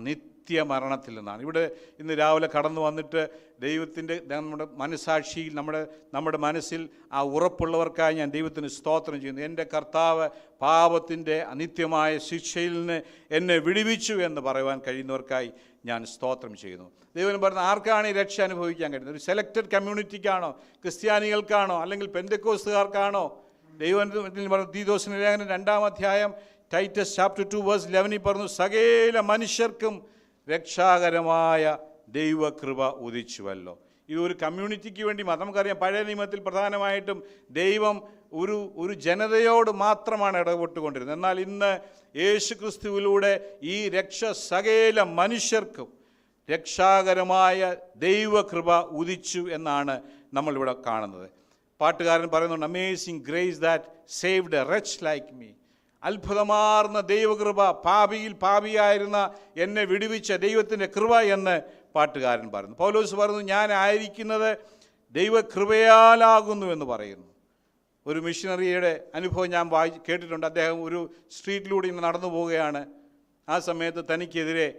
[0.50, 1.42] നിത്യമരണത്തിൽ നിന്നാണ്.
[1.42, 3.28] ഇവിടെ ഇന്ന് രാവിലെ കടന്നു വന്നിട്ട്
[3.60, 9.42] ദൈവത്തിന്റെ നമ്മുടെ മനസാക്ഷിയിൽ നമ്മുടെ നമ്മുടെ മനസ്സിൽ ആ ഉറപ്പുള്ളവർക്കായി ഞാൻ ദൈവത്തിന് സ്തോത്രം ചെയ്യുന്നു.
[9.42, 10.28] എന്റെ കർത്താവ്
[10.60, 15.50] പാപത്തിന്റെ അനിത്യമായ ശിക്ഷയിൽ നിന്ന് എന്നെ വിടുവിച്ചു എന്ന് പറയുവാൻ കഴിയുന്നവർക്കായി
[15.86, 16.90] ഞാൻ സ്തോത്രം ചെയ്യുന്നു.
[17.16, 19.16] ദൈവം പറഞ്ഞ ആർക്കാണ് ഈ രക്ഷ അനുഭവിക്കാൻ കഴിയുന്നത്?
[19.16, 20.50] ഒരു സെലക്റ്റഡ് കമ്മ്യൂണിറ്റിക്കാണോ?
[20.50, 21.80] ക്രിസ്ത്യാനികൾക്കാണോ?
[21.80, 23.40] അല്ലെങ്കിൽ പെന്തക്കോസുകാർക്കാണോ
[23.78, 26.34] ദൈവത്തിൽ പറഞ്ഞു ദീദോസിന് ലേഖനം രണ്ടാം അധ്യായം
[26.74, 30.14] ടൈറ്റസ് ചാപ്റ്റർ ടു വേഴ്സ് ലെവനിൽ പറഞ്ഞു സകല മനുഷ്യർക്കും
[30.48, 33.78] രക്ഷാകരമായ ദൈവകൃപ ഉദിച്ചുവല്ലോ.
[34.08, 35.44] ഇത് ഒരു കമ്മ്യൂണിറ്റിക്ക് വേണ്ടി മാത്രം.
[35.46, 41.16] നമുക്കറിയാം പഴയ നിയമത്തിൽ പ്രധാനമായിട്ടും ദൈവം ഒരു ഒരു ജനതയോട് മാത്രമാണ് ഇടപെട്ടുകൊണ്ടിരുന്നത്.
[41.16, 41.78] എന്നാൽ ഇന്ന്
[42.18, 45.88] യേശു ക്രിസ്തുവിലൂടെ ഈ രക്ഷ സകല മനുഷ്യർക്കും
[46.50, 50.02] രക്ഷാകരമായ ദൈവകൃപ ഉദിച്ചു എന്നാണ്
[50.34, 51.30] നമ്മളിവിടെ കാണുന്നത്.
[51.80, 55.48] പാട്ടുകാരൻ പറയുന്നുണ്ട് amazing grace that saved a wretch like me
[56.04, 61.60] അത്ഭുതമാർന്ന ദൈവകൃപ പാപിയിൽ പാപിയായിരുന്ന എന്നെ വിടുവിച്ച ദൈവത്തിന്റെ കൃപ എന്ന്
[61.94, 62.76] പാട്ടുകാരൻ പറയുന്നു.
[62.76, 64.58] പൗലോസ് പറയുന്നു ഞാൻ ആയിരിക്കുന്നത്
[65.12, 67.26] ദൈവകൃപയാലാകുന്നു എന്ന് പറയുന്നു.
[68.06, 70.46] ഒരു മിഷനറിയുടെ അനുഭവം ഞാൻ വായി കേട്ടിട്ടുണ്ട്.
[70.46, 72.86] അദ്ദേഹം ഒരു സ്ട്രീറ്റിലൂടെ ഇങ്ങനെ നടന്നു പോവുകയാണ്.
[73.48, 74.74] ആ സമയത്ത് തനിക്കെതിരെ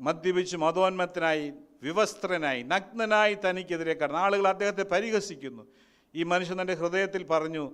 [0.00, 5.66] മദ്യപിച്ച് മതോന്മത്തനായി വിവസ്ത്രനായി നഗ്നനായി തനിക്കെതിരെ കടന്നു ആളുകൾ അദ്ദേഹത്തെ പരിഹസിക്കുന്നു.
[6.14, 7.72] ഈ മനുഷ്യൻ തന്റെ ഹൃദയത്തിൽ പറഞ്ഞു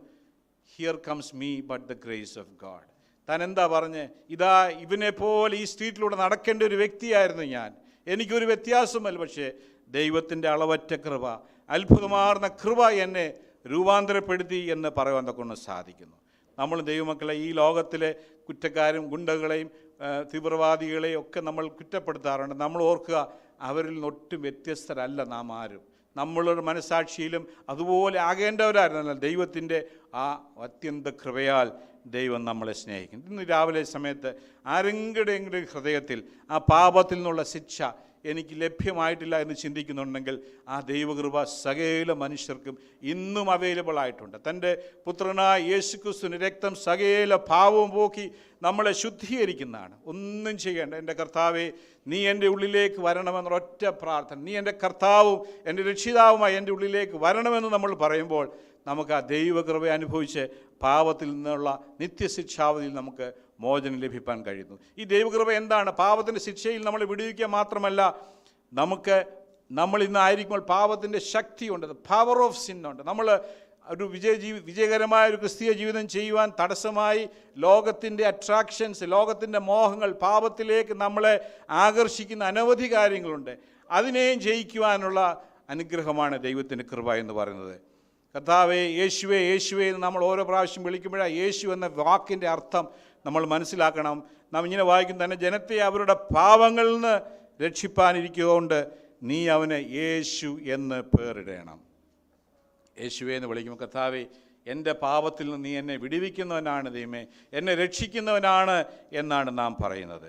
[0.76, 2.88] here comes me but the grace of God
[3.28, 4.04] താൻ എന്താ പറഞ്ഞ്?
[4.34, 7.70] ഇതാ ഇവനെ പോലെ ഈ സ്ട്രീറ്റിലൂടെ നടക്കേണ്ട ഒരു വ്യക്തിയായിരുന്നു ഞാൻ.
[8.06, 9.48] എനിക്കൊരു വ്യത്യാസമല്ല പക്ഷേ
[9.96, 11.26] ദൈവത്തിന്റെ അളവറ്റ കൃപ
[11.70, 13.26] അത്ഭുതമാർന്ന കൃപ എന്നെ
[13.72, 16.16] രൂപാന്തരപ്പെടുത്തി എന്ന് പറയുവാൻ കൊണ്ട് സാധിക്കുന്നു.
[16.58, 18.10] നമ്മൾ ദൈവമക്കളെ ഈ ലോകത്തിലെ
[18.48, 19.68] കുറ്റക്കാരും ഗുണ്ടകളെയും
[20.32, 22.54] തീവ്രവാദികളെയും ഒക്കെ നമ്മൾ കുറ്റപ്പെടുത്താറുണ്ട്.
[22.64, 23.18] നമ്മൾ ഓർക്കുക
[23.68, 25.82] അവരിൽ നിന്നൊട്ടും വ്യത്യസ്തരല്ല നാം ആരും.
[26.16, 29.78] നമ്മളുടെ മനസാക്ഷിയിലും അതുപോലെ ആകേണ്ടവരായിരുന്നു ദൈവത്തിന്റെ
[30.14, 30.26] ആ
[30.62, 31.68] അത്യന്ത കൃപയാൽ
[32.16, 33.24] ദൈവം നമ്മളെ സ്നേഹിക്കുന്നു.
[33.30, 34.30] ഇന്ന് രാവിലെ സമയത്ത്
[34.66, 36.18] ആരെങ്കിലും ഹൃദയത്തിൽ
[36.50, 37.78] ആ പാപത്തിൽ നിന്നുള്ള ശിക്ഷ
[38.32, 40.36] എനിക്ക് ലഭ്യമായിട്ടില്ല എന്ന് ചിന്തിക്കുന്നുണ്ടെങ്കിൽ
[40.68, 42.74] ആ ദൈവകൃപ സകല മനുഷ്യർക്കും
[43.12, 44.36] ഇന്നും അവൈലബിൾ ആയിട്ടുണ്ട്.
[44.48, 44.70] തന്റെ
[45.06, 48.26] പുത്രനായ യേശുക്രിസ്തുവിന് രക്തം സകല ഭാവവും പോക്കി
[48.62, 49.94] നമ്മളെ ശുദ്ധീകരിക്കുന്നതാണ്.
[50.06, 50.94] ഒന്നും ചെയ്യേണ്ട.
[50.94, 51.66] എന്റെ കർത്താവെ
[52.08, 58.46] നീ എന്റെ ഉള്ളിലേക്ക് വരണമെന്നൊരൊറ്റ പ്രാർത്ഥന നീ എന്റെ കർത്താവും എന്റെ രക്ഷിതാവുമായി എന്റെ ഉള്ളിലേക്ക് വരണമെന്ന് നമ്മൾ പറയുമ്പോൾ
[58.86, 60.42] നമുക്ക് ആ ദൈവകൃപ അനുഭവിച്ച്
[60.82, 61.68] പാപത്തിൽ നിന്നുള്ള
[62.00, 63.26] നിത്യശിക്ഷാവധിയിൽ നമുക്ക്
[63.60, 64.78] മോചനം ലഭിക്കാൻ കഴിയുന്നു.
[64.98, 65.90] ഈ ദൈവകൃപ എന്താണ്?
[65.90, 68.20] പാപത്തിന്റെ ശിക്ഷയിൽ നമ്മൾ വിടുവിക്കുക മാത്രമല്ല
[68.72, 69.24] നമുക്ക്
[69.72, 71.86] നമ്മൾ ഇന്നായിരിക്കുമ്പോൾ പാപത്തിന്റെ ശക്തിയുണ്ട്.
[71.86, 73.02] പവർ ഓഫ് സിൻ ഉണ്ട്.
[73.02, 73.40] നമ്മൾ
[73.88, 81.40] ഒരു വിജയ ജീവി വിജയകരമായ ഒരു ക്രിസ്തീയ ജീവിതം ചെയ്യുവാൻ തടസ്സമായി ലോകത്തിന്റെ അട്രാക്ഷൻസ് ലോകത്തിന്റെ മോഹങ്ങൾ പാപത്തിലേക്ക് നമ്മളെ
[81.70, 83.58] ആകർഷിക്കുന്ന അനവധി കാര്യങ്ങളുണ്ട്.
[83.90, 87.80] അതിനെയും ജയിക്കുവാനുള്ള അനുഗ്രഹമാണ് ദൈവത്തിന്റെ കൃപ എന്ന് പറയുന്നത്.
[88.36, 92.88] കർത്താവെ യേശുവേ യേശുവേ എന്ന് നമ്മൾ ഓരോ പ്രാവശ്യം വിളിക്കുമ്പോഴാണ് യേശു എന്ന വാക്കിന്റെ അർത്ഥം
[93.26, 94.16] നമ്മൾ മനസ്സിലാക്കണം.
[94.52, 97.14] നാം ഇങ്ങനെ വായിക്കും തന്നെ ജനത്തെ അവരുടെ പാവങ്ങളിൽ നിന്ന്
[97.64, 98.78] രക്ഷിപ്പാനിരിക്കുകൊണ്ട്
[99.22, 101.78] നീ അവന് യേശു എന്ന് പേരിടണം.
[103.00, 104.24] യേശുവെ എന്ന് വിളിക്കുമ്പോൾ കഥാവെ
[104.66, 108.76] എന്റെ പാപത്തിൽ നിന്ന് നീ എന്നെ വിടിവിക്കുന്നവനാണ് ദൈവമേ എന്നെ രക്ഷിക്കുന്നവനാണ്
[109.12, 110.28] എന്നാണ് നാം പറയുന്നത്.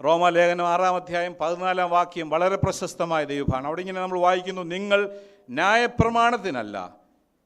[0.00, 5.00] റോമാലേഖനം ആറാം അധ്യായം പതിനാലാം വാക്യം വളരെ പ്രശസ്തമായ ദൈവഭാണ് അവിടെ ഇങ്ങനെ നമ്മൾ വായിക്കുന്നു നിങ്ങൾ
[5.50, 6.76] ന്യായപ്രമാണത്തിനല്ല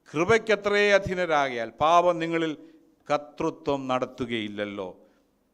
[0.08, 2.52] കൃപയ്ക്കത്രേ അധീനരാകിയാൽ പാപം നിങ്ങളിൽ
[3.10, 4.88] കർത്തൃത്വം നടത്തുകയില്ലല്ലോ.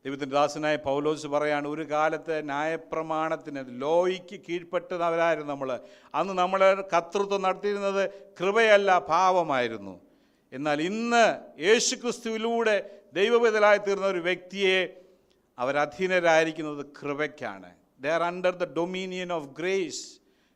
[0.04, 5.80] ദൈവത്തിന്റെ ദാസനായ പൗലോസ് പറയാണ് ഒരു കാലത്ത് ന്യായപ്രമാണത്തിന് ലോയ്ക്ക് കീഴ്പ്പെട്ടവരായിരുന്നു നമ്മൾ
[6.14, 6.60] അന്ന് നമ്മൾ
[6.94, 10.00] കർത്തൃത്വം നടത്തിയിരുന്നത് കൃപയല്ല ഭാവമായിരുന്നു
[10.52, 11.24] എന്നാൽ ഇന്ന്
[11.62, 14.96] യേശു ക്രിസ്തുവിലൂടെ ദൈവബദലായി തീർന്ന ഒരു വ്യക്തിയെ
[15.58, 17.70] അവരധീനരായിരിക്കുന്നത് കൃപയ്ക്കാണ്.
[18.00, 20.04] They are under the dominion of grace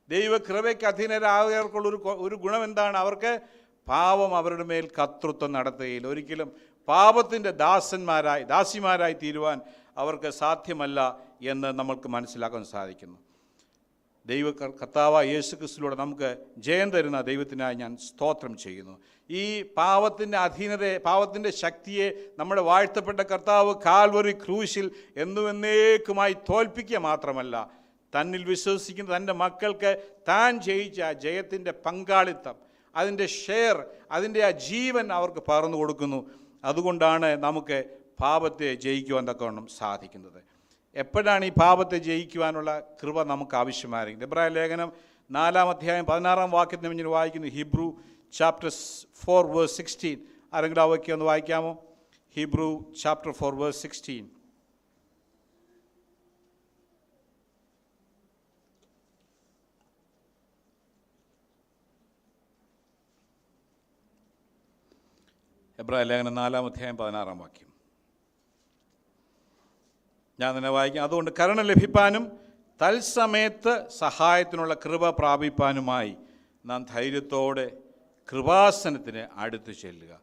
[0.09, 2.97] ദൈവകൃപയ്ക്ക് അധീനരായവർക്കുള്ള ഒരു ഒരു ഗുണം എന്താണ്?
[2.97, 3.41] അവർക്ക്
[3.89, 6.07] പാവം അവരുടെ മേൽ കർത്തൃത്വം നടത്തുകയില്ല.
[6.07, 6.53] ഒരിക്കലും
[6.89, 9.61] പാപത്തിന്റെ ദാസന്മാരായി ദാസിമാരായി തീരുവാൻ
[9.97, 10.99] അവർക്ക് സാധ്യമല്ല
[11.43, 13.19] എന്ന് നമ്മൾക്ക് മനസ്സിലാക്കാൻ സാധിക്കുന്നു.
[14.27, 18.95] ദൈവ കർത്താവ യേശു ക്രിസ്തുവിലൂടെ നമുക്ക് ജയം തരുന്ന ദൈവത്തിനായി ഞാൻ സ്തോത്രം ചെയ്യുന്നു.
[19.31, 27.71] ഈ പാവത്തിന്റെ അധീനതയെ പാവത്തിന്റെ ശക്തിയെ നമ്മുടെ വാഴ്ത്തപ്പെട്ട കർത്താവ് കാൽവറി ക്രൂശിൽ എന്നുവെന്നേക്കുമായി തോൽപ്പിക്കുക മാത്രമല്ല
[28.13, 29.91] തന്നിൽ വിശ്വസിക്കുന്ന തന്റെ മക്കൾക്ക്
[30.29, 32.57] താൻ ജയിച്ച ആ ജയത്തിന്റെ പങ്കാളിത്തം
[32.97, 33.77] അതിന്റെ ഷെയർ
[34.13, 36.21] അതിന്റെ ആ ജീവൻ അവർക്ക് പകർന്നു കൊടുക്കുന്നു.
[36.65, 37.85] അതുകൊണ്ടാണ് നമുക്ക്
[38.21, 40.43] പാപത്തെ ജയിക്കുവാൻ തക്കവണ്ണം സാധിക്കുന്നത്.
[40.97, 44.29] എപ്പോഴാണ് ഈ പാപത്തെ ജയിക്കുവാനുള്ള കൃപ നമുക്ക് ആവശ്യമായിരിക്കുന്നത്?
[44.29, 44.93] എബ്രായ ലേഖനം
[45.31, 47.49] നാലാം അധ്യായം പതിനാറാം വാക്യത്തിന് മുന്നിൽ വായിക്കുന്നു.
[47.49, 47.97] Hebrew
[48.33, 48.71] chapter
[49.25, 50.19] four verse sixteen
[50.55, 51.85] ആരെങ്കിലും ആ ഒന്ന് വായിക്കാമോ?
[52.37, 54.31] Hebrew chapter four verse sixteen
[65.81, 67.69] എബ്രായ ലേഖനം നാലാം അധ്യായം പതിനാറാം വാക്യം.
[70.41, 71.05] ഞാൻ തന്നെ വായിക്കാം.
[71.05, 72.39] അതുകൊണ്ട് കരുണ ലഭിപ്പാനും
[72.83, 76.17] തത്സമയത്ത് സഹായത്തിനുള്ള കൃപ പ്രാപിപ്പാനുമായി
[76.67, 77.77] നാം ധൈര്യത്തോടെ
[78.33, 80.21] കൃപാസനത്തിന് അടുത്ത് ചെല്ലുക.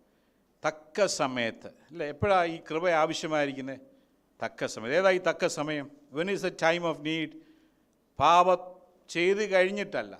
[0.68, 1.68] തക്ക സമയത്ത്.
[1.68, 2.08] അല്ലേ?
[2.08, 3.80] എപ്പോഴാണ് ഈ കൃപ ആവശ്യമായിരിക്കുന്നത്
[4.46, 4.94] തക്ക സമയം.
[4.94, 5.92] ഏതാ ഈ തക്ക സമയം?
[6.12, 7.30] When is a time of need
[8.20, 8.58] പാപം
[9.10, 10.20] ചെയ്ത് കഴിഞ്ഞിട്ടല്ല.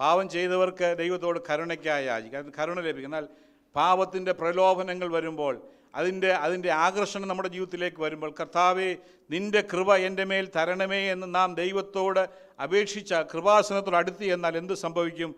[0.00, 2.44] പാപം ചെയ്തവർക്ക് ദൈവത്തോട് കരുണയ്ക്കായി യാചിക്കുക.
[2.58, 3.08] കരുണ ലഭിക്കും.
[3.08, 3.28] എന്നാൽ
[3.76, 5.62] പാപത്തിന്റെ പ്രലോഭനങ്ങൾ വരുമ്പോൾ
[5.94, 8.96] അതിന്റെ അതിന്റെ ആകർഷണം നമ്മുടെ ജീവിതത്തിലേക്ക് വരുമ്പോൾ കർത്താവെ
[9.30, 12.28] നിന്റെ കൃപ എന്റെ മേൽ തരണമേ എന്ന് നാം ദൈവത്തോട്
[12.62, 15.34] അപേക്ഷിച്ച കൃപാസനത്തോട് അടുത്ത് എന്നാൽ എന്ത് സംഭവിക്കും?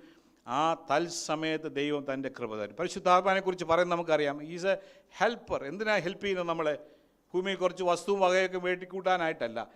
[0.46, 2.76] ആ തൽസമയത്ത് ദൈവം തന്റെ കൃപ തരും.
[2.76, 4.42] പരിശുദ്ധാത്മാനെക്കുറിച്ച് പറയുന്നത് നമുക്കറിയാം.
[4.42, 4.76] ഈസ് എ
[5.16, 6.78] ഹെൽപ്പർ എന്തിനാണ് ഹെൽപ്പ് ചെയ്യുന്നത് നമ്മളെ?
[7.34, 9.68] ഭൂമിയിൽ കുറച്ച് വസ്തുവും വകയൊക്കെ വേട്ടിക്കൂട്ടാനായിട്ടല്ല.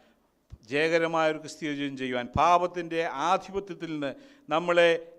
[0.68, 4.14] ജയകരമായ ഒരു ക്രിസ്തീയ ജീവിതം ചെയ്യുവാൻ പാപത്തിന്റെ ആധിപത്യത്തിൽ നിന്ന്
[4.49, 5.17] നമ്മളെ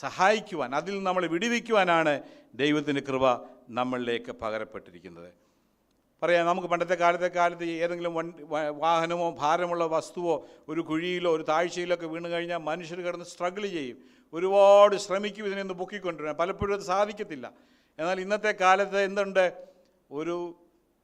[0.00, 2.22] സഹായിക്കുവാൻ അതിൽ നമ്മൾ വിടുവിക്കുവാനാണ്
[2.54, 3.24] ദൈവത്തിന്റെ കൃപ
[3.68, 5.32] നമ്മളിലേക്ക് പകരപ്പെട്ടിരിക്കുന്നത്.
[6.22, 12.06] പറയാം നമുക്ക് പണ്ടത്തെ കാലത്തെ കാലത്ത് ഏതെങ്കിലും വണ്ടി വാഹനമോ ഭാരമുള്ള വസ്തുവോ ഒരു കുഴിയിലോ ഒരു താഴ്ചയിലോ ഒക്കെ
[12.06, 13.98] വീണ് കഴിഞ്ഞാൽ മനുഷ്യർ കിടന്ന് സ്ട്രഗിൾ ചെയ്യും.
[14.32, 17.52] ഒരുപാട് ശ്രമിക്കും ഇതിനെ ഒന്ന് പൊക്കിക്കൊണ്ടിരുന്നത് പലപ്പോഴും അത് സാധിക്കത്തില്ല.
[17.98, 19.64] എന്നാൽ ഇന്നത്തെ കാലത്ത് എന്തുണ്ട്?
[20.10, 20.56] ഒരു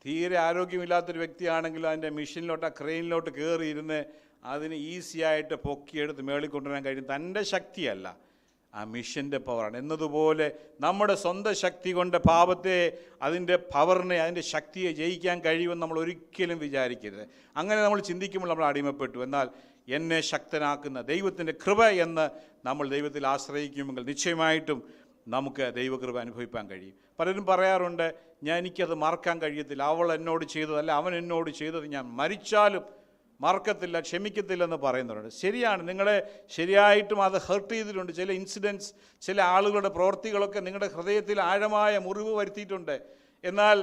[0.07, 4.05] തീരെ ആരോഗ്യമില്ലാത്തൊരു വ്യക്തിയാണെങ്കിൽ അതിന്റെ മെഷീനിലോട്ട് ആ ക്രെയിനിലോട്ട് കയറിയിരുന്ന്
[4.45, 7.15] അതിന് ഈസിയായിട്ട് പൊക്കിയെടുത്ത് മേളിക്കൊണ്ടുവരാൻ കഴിയും.
[7.15, 8.30] തന്റെ ശക്തിയല്ല.
[8.75, 9.77] ആ മിഷന്റെ പവറാണ്.
[9.77, 17.29] എന്നതുപോലെ നമ്മുടെ സ്വന്തം ശക്തി കൊണ്ട് പാപത്തെ അതിന്റെ പവറിനെ അതിന്റെ ശക്തിയെ ജയിക്കാൻ കഴിയുമെന്ന് നമ്മൾ ഒരിക്കലും വിചാരിക്കരുത്.
[17.57, 19.19] അങ്ങനെ നമ്മൾ ചിന്തിക്കുമ്പോൾ നമ്മൾ അടിമപ്പെട്ടു.
[19.19, 19.49] എന്നാൽ
[19.89, 22.31] എന്നെ ശക്തനാക്കുന്ന ദൈവത്തിന്റെ കൃപ എന്ന്
[22.67, 24.83] നമ്മൾ ദൈവത്തിൽ ആശ്രയിക്കുമെങ്കിൽ നിശ്ചയമായിട്ടും
[25.29, 26.95] നമുക്ക് ദൈവകൃപ അനുഭവിക്കാൻ കഴിയും.
[27.19, 29.83] പലരും പറയാറുണ്ട് ഞാൻ എനിക്കത് മറക്കാൻ കഴിയത്തില്ല.
[29.83, 30.93] അവൾ എന്നോട് ചെയ്തതല്ല.
[30.93, 33.00] അവൻ എന്നോട് ചെയ്തത് ഞാൻ മരിച്ചാലും
[33.41, 36.17] മറക്കത്തില്ല ക്ഷമിക്കത്തില്ലെന്ന് പറയുന്നവരുണ്ട് ശരിയാണ് നിങ്ങളെ
[36.57, 38.13] ശരിയായിട്ടും അത് ഹെർട്ട് ചെയ്തിട്ടുണ്ട്.
[38.13, 38.89] ചില ഇൻസിഡൻസ്
[39.21, 42.97] ചില ആളുകളുടെ പ്രവൃത്തികളൊക്കെ നിങ്ങളുടെ ഹൃദയത്തിൽ ആഴമായ മുറിവ് വരുത്തിയിട്ടുണ്ട്.
[43.45, 43.79] എന്നാൽ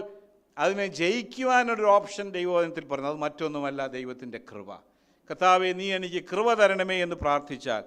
[0.57, 4.69] അതിനെ ജയിക്കുവാനൊരു ഓപ്ഷൻ ദൈവവചനത്തിൽ പറഞ്ഞു അത് മറ്റൊന്നുമല്ല ദൈവത്തിന്റെ കൃപ.
[5.29, 7.83] കർത്താവെ നീ എനിക്ക് കൃപ തരണമേ എന്ന് പ്രാർത്ഥിച്ചാൽ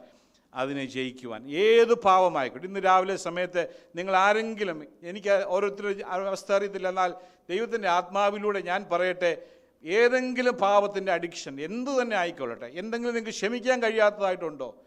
[0.55, 1.41] അതിനെ ജയിക്കുവാൻ.
[1.51, 3.63] ഏത് പാവമായിക്കോട്ടെ ഇന്ന് രാവിലെ സമയത്ത്
[3.97, 7.15] നിങ്ങൾ ആരെങ്കിലും എനിക്ക് ഓരോരുത്തരുടെ അവസ്ഥ അറിയത്തില്ല എന്നാൽ
[7.51, 9.33] ദൈവത്തിന്റെ ആത്മാവിലൂടെ ഞാൻ പറയട്ടെ
[9.85, 14.85] ഏതെങ്കിലും പാപത്തിന്റെ അഡിക്ഷൻ എന്തു തന്നെ ആയിക്കൊള്ളട്ടെ എന്തെങ്കിലും നിങ്ങൾക്ക് ക്ഷമിക്കാൻ കഴിയാത്തതായിട്ടുണ്ടോ?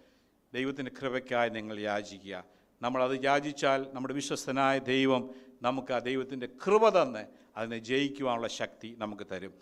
[0.53, 2.43] ദൈവത്തിന്റെ കൃപയ്ക്കായി നിങ്ങൾ യാചിക്കുക.
[2.81, 5.29] നമ്മളത് യാചിച്ചാൽ നമ്മുടെ വിശ്വസ്തനായ ദൈവം
[5.61, 7.25] നമുക്ക് ആ ദൈവത്തിന്റെ കൃപ തന്നെ
[7.57, 9.53] അതിനെ ജയിക്കുവാനുള്ള ശക്തി നമുക്ക് തരും.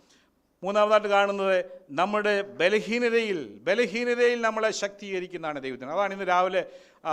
[0.64, 5.92] മൂന്നാമതായിട്ട് കാണുന്നത് നമ്മുടെ ബലഹീനതയിൽ ബലഹീനതയിൽ നമ്മളെ ശക്തീകരിക്കുന്നതാണ് ദൈവത്തിന്.
[5.92, 6.66] അതാണ് ഇന്ന് രാവിലെ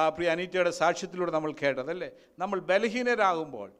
[0.09, 2.11] പ്രിയ അനീറ്റയുടെ സാക്ഷ്യത്തിലൂടെ നമ്മൾ കേട്ടതല്ലേ?
[2.39, 3.73] നമ്മൾ ബലഹീനരാകുമ്പോൾ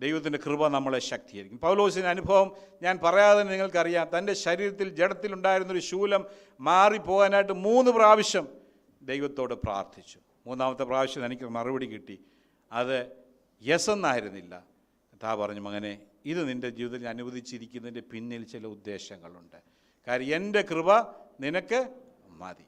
[0.00, 1.58] ദൈവത്തിന്റെ കൃപ നമ്മളെ ശക്തീകരിക്കും.
[1.58, 4.18] പൗലോസിന്റെ അനുഭവം ഞാൻ പറയാതെ തന്നെ നിങ്ങൾക്കറിയാം.
[4.18, 6.24] തന്റെ ശരീരത്തിൽ ജഡത്തിലുണ്ടായിരുന്നൊരു ശൂലം
[6.60, 8.48] മാറിപ്പോകാനായിട്ട് മൂന്ന് പ്രാവശ്യം
[9.02, 10.18] ദൈവത്തോട് പ്രാർത്ഥിച്ചു.
[10.46, 12.20] മൂന്നാമത്തെ പ്രാവശ്യം എനിക്ക് മറുപടി കിട്ടി.
[12.72, 13.12] അത്
[13.62, 14.64] യെസ് എന്നായിരുന്നില്ല.
[15.22, 19.56] താ പറഞ്ഞു മകനെ ഇത് നിന്റെ ജീവിതത്തിൽ അനുവദിച്ചിരിക്കുന്നതിന്റെ പിന്നിൽ ചില ഉദ്ദേശങ്ങളുണ്ട്.
[20.08, 20.92] കാര്യം എന്റെ കൃപ
[21.40, 21.94] നിനക്ക്
[22.28, 22.64] മതി.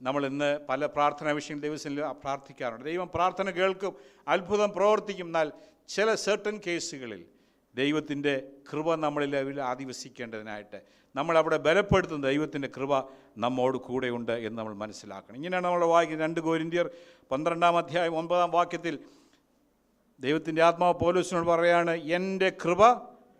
[0.00, 2.84] നമ്മൾ ഇന്ന് പല പ്രാർത്ഥനാ വിഷയം ദൈവത്തിൽ പ്രാർത്ഥിക്കാറുണ്ട്.
[2.84, 3.96] ദൈവം പ്രാർത്ഥന കേൾക്കും
[4.28, 5.24] അത്ഭുതം പ്രവർത്തിക്കും.
[5.24, 5.52] എന്നാൽ
[5.88, 7.24] ചില സെർട്ടൻ കേസുകളിൽ
[7.74, 10.82] ദൈവത്തിന്റെ കൃപ നമ്മളിൽ ആധിവസിക്കേണ്ടതിനായിട്ട്
[11.16, 13.04] നമ്മളവിടെ ബലപ്പെടുത്തുന്ന ദൈവത്തിന്റെ കൃപ
[13.38, 15.36] നമ്മോട് കൂടെയുണ്ട് എന്ന് നമ്മൾ മനസ്സിലാക്കണം.
[15.36, 16.28] ഇങ്ങനെയാണ് നമ്മൾ വായിക്കുന്നത്.
[16.28, 16.90] രണ്ട് കോരിന്ത്യർ
[17.30, 18.98] പന്ത്രണ്ടാം അധ്യായം ഒൻപതാം വാക്യത്തിൽ
[20.20, 22.86] ദൈവത്തിന്റെ ആത്മാവ് പോലീസിനോട് പറയാണ് എന്റെ കൃപ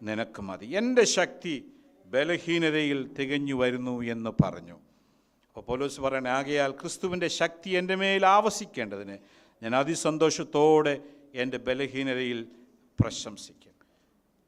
[0.03, 0.67] നിനക്ക് മതി.
[0.67, 1.73] എന്റെ ശക്തി
[2.07, 4.73] ബലഹീനതയിൽ തികഞ്ഞു വരുന്നു എന്ന് പറഞ്ഞു.
[5.49, 9.19] അപ്പോൾ പോലീസ് പറയണേ ആകയാൽ ക്രിസ്തുവിന്റെ ശക്തി എന്റെ മേൽ ആവസിക്കേണ്ടതിന്
[9.63, 11.01] ഞാൻ അതിസന്തോഷത്തോടെ
[11.37, 12.47] എന്റെ ബലഹീനതയിൽ
[13.01, 13.73] പ്രശംസിക്കും.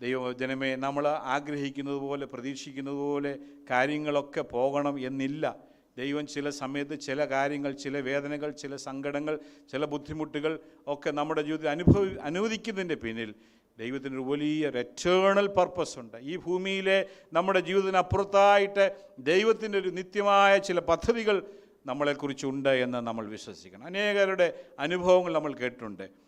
[0.00, 3.38] ദൈവജനമേ നമ്മൾ ആഗ്രഹിക്കുന്നത് പോലെ പ്രതീക്ഷിക്കുന്നത് പോലെ
[3.70, 5.56] കാര്യങ്ങളൊക്കെ പോകണം എന്നില്ല.
[5.98, 9.38] ദൈവം ചില സമയത്ത് ചില കാര്യങ്ങൾ ചില വേദനകൾ ചില സങ്കടങ്ങൾ
[9.72, 13.34] ചില ബുദ്ധിമുട്ടുകൾ ഒക്കെ നമ്മുടെ ജീവിതത്തിൽ അനുഭവി അനുവദിക്കുന്നതിന്റെ പിന്നിൽ
[13.78, 16.16] ദൈവത്തിനൊരു വലിയ റെറ്റേണൽ പർപ്പസ് ഉണ്ട്.
[16.16, 21.36] ഈ ഭൂമിയിലെ നമ്മുടെ ജീവിതത്തിനപ്പുറത്തായിട്ട് ദൈവത്തിന്റെ ഒരു നിത്യമായ ചില പദ്ധതികൾ
[21.86, 23.84] നമ്മളെക്കുറിച്ചുണ്ട് എന്ന് നമ്മൾ വിശ്വസിക്കണം.
[23.84, 26.27] അനേകരുടെ അനുഭവങ്ങൾ നമ്മൾ കേട്ടിട്ടുണ്ട്.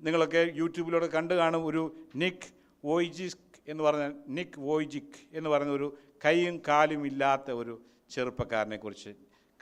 [0.00, 1.82] നിങ്ങളൊക്കെ യൂട്യൂബിലൂടെ കണ്ടു കാണും ഒരു
[2.16, 2.48] നിക്
[2.84, 5.88] വോയ്ജിക് എന്ന് പറഞ്ഞ നിക് വോയ്ജിക് എന്ന് പറയുന്ന ഒരു
[6.24, 7.74] കൈയും കാലും ഇല്ലാത്ത ഒരു
[8.10, 9.10] ചെറുപ്പക്കാരനെക്കുറിച്ച്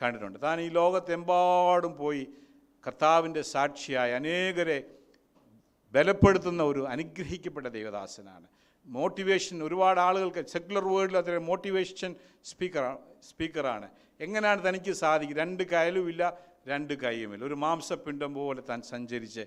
[0.03, 0.39] കണ്ടിട്ടുണ്ട്.
[0.43, 2.27] താൻ ഈ ലോകത്തെമ്പാടും പോയി
[2.87, 4.79] കർത്താവിന്റെ സാക്ഷിയായി അനേകരെ
[5.95, 8.47] ബലപ്പെടുത്തുന്ന ഒരു അനുഗ്രഹിക്കപ്പെട്ട ദൈവദാസനാണ്.
[8.87, 13.89] മോട്ടിവേഷൻ ഒരുപാട് ആളുകൾക്ക് സെക്കുലർ വേൾഡിൽ അത്ര മോട്ടിവേഷൻ സ്പീക്കറാണ് സ്പീക്കറാണ്
[14.21, 15.37] എങ്ങനെയാണ് തനിക്ക് സാധിക്കുക?
[15.37, 16.23] രണ്ട് കയലുമില്ല
[16.69, 17.45] രണ്ട് കൈയുമില്ല.
[17.45, 19.45] ഒരു മാംസപ്പിണ്ടം പോലെ താൻ സഞ്ചരിച്ച്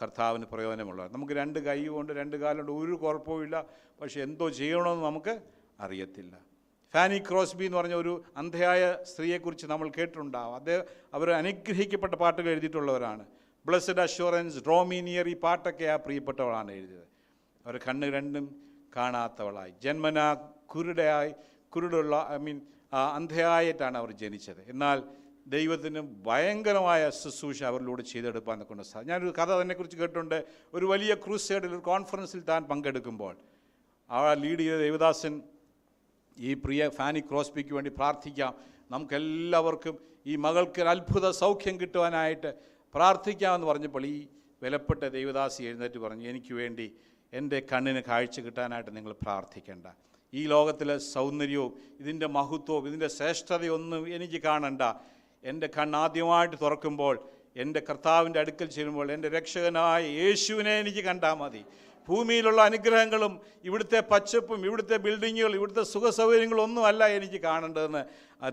[0.00, 3.56] കർത്താവിന് പ്രയോജനമുള്ള നമുക്ക് രണ്ട് കൈ കൊണ്ട് രണ്ട് കാലുകൊണ്ട് ഒരു കുഴപ്പമില്ല
[4.00, 5.34] പക്ഷേ എന്തോ ചെയ്യണമെന്ന് നമുക്ക്
[5.84, 6.34] അറിയത്തില്ല.
[6.94, 10.54] ഫാനി ക്രോസ്ബി എന്ന് പറഞ്ഞ ഒരു അന്ധയായ സ്ത്രീയെക്കുറിച്ച് നമ്മൾ കേട്ടിട്ടുണ്ടാവും.
[10.60, 10.84] അദ്ദേഹം
[11.16, 13.24] അവർ അനുഗ്രഹിക്കപ്പെട്ട പാട്ടുകൾ എഴുതിയിട്ടുള്ളവരാണ്.
[13.66, 17.06] ബ്ലസ്ഡ് അഷുറൻസ് ഡ്രോമീനിയർ ഈ പാട്ടൊക്കെ ആ പ്രിയപ്പെട്ടവളാണ് എഴുതിയത്.
[17.66, 18.44] അവർ കണ്ണ് രണ്ടും
[18.96, 19.72] കാണാത്തവളായി.
[19.84, 20.18] ജന്മന
[20.72, 21.32] കുരുടയായി
[21.74, 22.58] കുരുടുള്ള ഐ മീൻ
[23.18, 24.60] അന്ധയായിട്ടാണ് അവർ ജനിച്ചത്.
[24.72, 24.98] എന്നാൽ
[25.54, 30.38] ദൈവത്തിന് ഭയങ്കരമായ ശുശ്രൂഷ അവരിലൂടെ ചെയ്തെടുക്കാൻ കൊണ്ട് സാധിക്കും ഞാനൊരു കഥ അതിനെക്കുറിച്ച് കേട്ടിട്ടുണ്ട്.
[30.76, 33.34] ഒരു വലിയ ക്രൂസൈഡിൽ ഒരു കോൺഫറൻസിൽ താൻ പങ്കെടുക്കുമ്പോൾ
[34.10, 35.34] ആ ലീഡ് ചെയ്ത ദേവദാസൻ
[36.36, 38.52] ഈ പ്രിയ ഫാനി ക്രോസ്ബിക്ക് വേണ്ടി പ്രാർത്ഥിക്കാം.
[38.90, 39.94] നമുക്കെല്ലാവർക്കും
[40.26, 42.50] ഈ മകൾക്ക് അത്ഭുത സൗഖ്യം കിട്ടുവാനായിട്ട്
[42.94, 44.18] പ്രാർത്ഥിക്കാമെന്ന് പറഞ്ഞപ്പോൾ ഈ
[44.62, 46.86] വിലപ്പെട്ട ദൈവദാസി എഴുന്നേറ്റ് പറഞ്ഞു എനിക്ക് വേണ്ടി
[47.32, 49.86] എന്റെ കണ്ണിന് കാഴ്ച കിട്ടാനായിട്ട് നിങ്ങൾ പ്രാർത്ഥിക്കേണ്ട.
[50.32, 54.82] ഈ ലോകത്തിലെ സൗന്ദര്യവും ഇതിന്റെ മഹത്വവും ഇതിന്റെ ശ്രേഷ്ഠതയൊന്നും എനിക്ക് കാണണ്ട.
[55.50, 57.14] എന്റെ കണ്ണാദ്യമായിട്ട് തുറക്കുമ്പോൾ
[57.62, 61.62] എന്റെ കർത്താവിന്റെ അടുക്കൽ ചെല്ലുമ്പോൾ എന്റെ രക്ഷകനായ യേശുവിനെ എനിക്ക് കണ്ടാൽ മതി.
[62.08, 63.32] ഭൂമിയിലുള്ള അനുഗ്രഹങ്ങളും
[63.68, 68.02] ഇവിടുത്തെ പച്ചപ്പും ഇവിടുത്തെ ബിൽഡിങ്ങുകൾ ഇവിടുത്തെ സുഖസൗകര്യങ്ങളും ഒന്നുമല്ല എനിക്ക് കാണേണ്ടതെന്ന്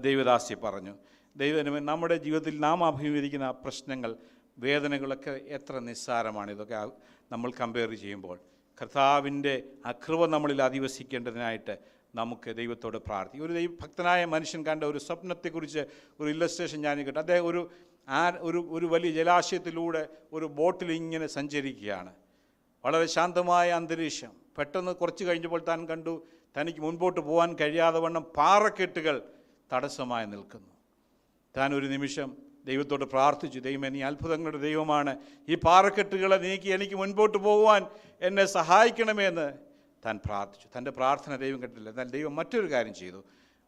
[0.06, 0.94] ദൈവദാസി പറഞ്ഞു.
[1.36, 4.12] ദൈവമേ നമ്മുടെ ജീവിതത്തിൽ നാം അഭിമുഖീകരിക്കുന്ന പ്രശ്നങ്ങൾ
[4.60, 6.50] വേദനകളൊക്കെ എത്ര നിസ്സാരമാണ്.
[6.52, 6.78] ഇതൊക്കെ
[7.32, 8.38] നമ്മൾ കമ്പയർ ചെയ്യുമ്പോൾ
[8.82, 9.54] കർത്താവിന്റെ
[9.86, 11.76] അകൃപ നമ്മളിൽ അധിവസിക്കേണ്ടതിനായിട്ട്
[12.16, 13.46] നമുക്ക് ദൈവത്തോട് പ്രാർത്ഥിക്കും.
[13.46, 15.80] ഒരു ദൈവ ഭക്തനായ മനുഷ്യൻ കണ്ട ഒരു സ്വപ്നത്തെക്കുറിച്ച്
[16.20, 17.62] ഒരു ഇല്ലസ്ട്രേഷൻ ഞാൻ കേട്ടു അദ്ദേഹം ഒരു
[18.10, 22.14] ആ ഒരു ഒരു വലിയ ജലാശയത്തിലൂടെ ഒരു ബോട്ടിൽ ഇങ്ങനെ സഞ്ചരിക്കുകയാണ്.
[22.86, 24.32] വളരെ ശാന്തമായ അന്തരീക്ഷം.
[24.58, 26.26] പെട്ടെന്ന് കുറച്ച് കഴിഞ്ഞപ്പോൾ താൻ കണ്ടു
[26.58, 29.22] തനിക്ക് മുൻപോട്ട് പോകാൻ കഴിയാതെ വണ്ണം പാറക്കെട്ടുകൾ
[29.74, 30.72] തടസ്സമായി നിൽക്കുന്നു.
[31.58, 35.18] താൻ ഒരു നിമിഷം ദൈവത്തോട് പ്രാർത്ഥിച്ചു ദൈവം നീ അത്ഭുതങ്ങളുടെ ദൈവമാണ്.
[35.50, 37.86] ഈ പാറക്കെട്ടുകളെ നീക്കി എനിക്ക് മുൻപോട്ട് പോകുവാൻ
[38.22, 39.65] എന്നെ സഹായിക്കണമേ എന്ന്
[40.06, 40.78] താൻ പ്രാർത്ഥിച്ചു.
[40.78, 43.24] തന്റെ പ്രാർത്ഥന ദൈവം കേട്ടില്ല എന്നാൽ ദൈവം മറ്റൊരു കാര്യം ചെയ്തു.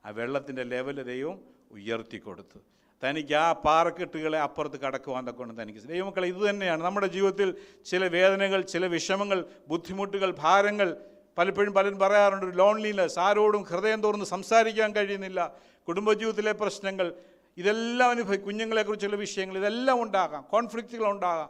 [0.05, 1.39] ആ വെള്ളത്തിന്റെ ലെവൽ ദൈവം
[1.71, 2.59] ഉയർത്തി കൊടുത്തു.
[3.03, 6.83] തനിക്ക് ആ പാറക്കെട്ടുകളെ അപ്പുറത്ത് കടക്കുവാൻ തക്കൊണ്ട് തനിക്ക് ദൈവമക്കളെ ഇത് തന്നെയാണ്.
[6.83, 10.97] നമ്മുടെ ജീവിതത്തിൽ ചില വേദനകൾ ചില വിഷമങ്ങൾ ബുദ്ധിമുട്ടുകൾ ഭാരങ്ങൾ
[11.37, 12.59] പലപ്പോഴും പലരും പറയാറുണ്ട്.
[12.59, 15.55] ലോൺലിനെസ് ആരോടും ഹൃദയം തുറന്ന് സംസാരിക്കാൻ കഴിയുന്നില്ല.
[15.87, 17.13] കുടുംബജീവിതത്തിലെ പ്രശ്നങ്ങൾ
[17.57, 20.45] ഇതെല്ലാം അനുഭവി കുഞ്ഞുങ്ങളെക്കുറിച്ചുള്ള വിഷയങ്ങൾ ഇതെല്ലാം ഉണ്ടാകാം.
[20.49, 21.49] കോൺഫ്ലിക്റ്റുകൾ ഉണ്ടാകാം.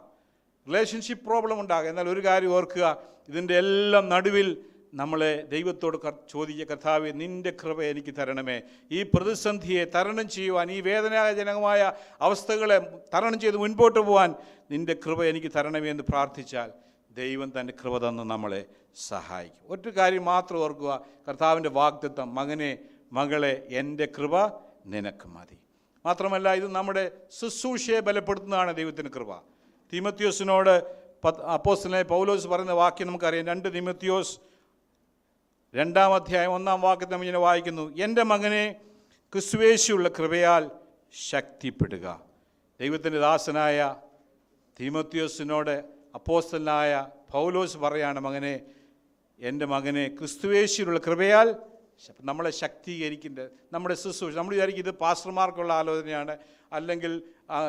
[0.68, 1.88] റിലേഷൻഷിപ്പ് പ്രോബ്ലം ഉണ്ടാകാം.
[1.88, 4.64] എന്നാൽ ഒരു കാര്യം ഓർക്കുക ഇതിന്റെ എല്ലാം നടുവിൽ
[4.98, 5.96] നമ്മളെ ദൈവത്തോട്
[6.30, 8.56] ചോദിച്ച കർത്താവെ നിന്റെ കൃപ എനിക്ക് തരണമേ.
[8.90, 12.78] ഈ പ്രതിസന്ധിയെ തരണം ചെയ്യുവാൻ ഈ വേദനാജനകമായ അവസ്ഥകളെ
[13.14, 14.34] തരണം ചെയ്ത് മുൻപോട്ട് പോകാൻ
[14.70, 16.70] നിന്റെ കൃപ എനിക്ക് തരണമേ എന്ന് പ്രാർത്ഥിച്ചാൽ
[17.16, 18.64] ദൈവം തന്റെ കൃപ തന്ന് നമ്മളെ
[19.08, 19.64] സഹായിക്കും.
[19.68, 20.92] ഒറ്റ കാര്യം മാത്രം ഓർക്കുക
[21.28, 22.78] കർത്താവിന്റെ വാഗ്ദത്വം മകനെ
[23.12, 24.34] മകളെ എന്റെ കൃപ
[24.86, 25.58] നിനക്ക് മതി.
[26.06, 27.04] മാത്രമല്ല ഇത് നമ്മുടെ
[27.40, 29.30] ശുശ്രൂഷയെ ബലപ്പെടുത്തുന്നതാണ് ദൈവത്തിന്റെ കൃപ.
[29.92, 30.74] തിമത്യോസിനോട്
[31.24, 33.46] പത്ത് അപ്പോസ്തലനായ പൗലോസ് പറയുന്ന വാക്യം നമുക്കറിയാം.
[33.46, 34.47] രണ്ട് തിമത്യോസ്
[35.74, 38.64] രണ്ടാം അധ്യായം ഒന്നാം വാക്യത്തിൽ നമ്മൾ ഇങ്ങനെ വായിക്കുന്നു എന്റെ മകനെ
[39.32, 40.62] ക്രിസ്വേശിയുള്ള കൃപയാൽ
[41.14, 42.06] ശക്തിപ്പെടുക.
[42.80, 43.78] ദൈവത്തിന്റെ ദാസനായ
[44.80, 45.74] തീമത്യോസിനോട്
[46.14, 46.92] അപ്പോസ്തലനായ
[47.32, 48.54] പൗലോസ് പറയാണ് മകനെ
[49.38, 51.48] എന്റെ മകനെ ക്രിസ്തുവേശിയിലുള്ള കൃപയാൽ
[52.20, 53.38] നമ്മളെ ശക്തീകരിക്കേണ്ട
[53.72, 56.34] നമ്മുടെ ശുശ്രൂഷ നമ്മൾ വിചാരിക്കും ഇത് പാസ്റ്റർമാർക്കുള്ള ആലോചനയാണ്
[56.72, 57.12] അല്ലെങ്കിൽ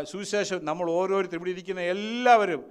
[0.04, 2.62] സുവിശേഷം നമ്മൾ ഓരോരുത്തരും ഇവിടെ ഇരിക്കുന്ന എല്ലാവരും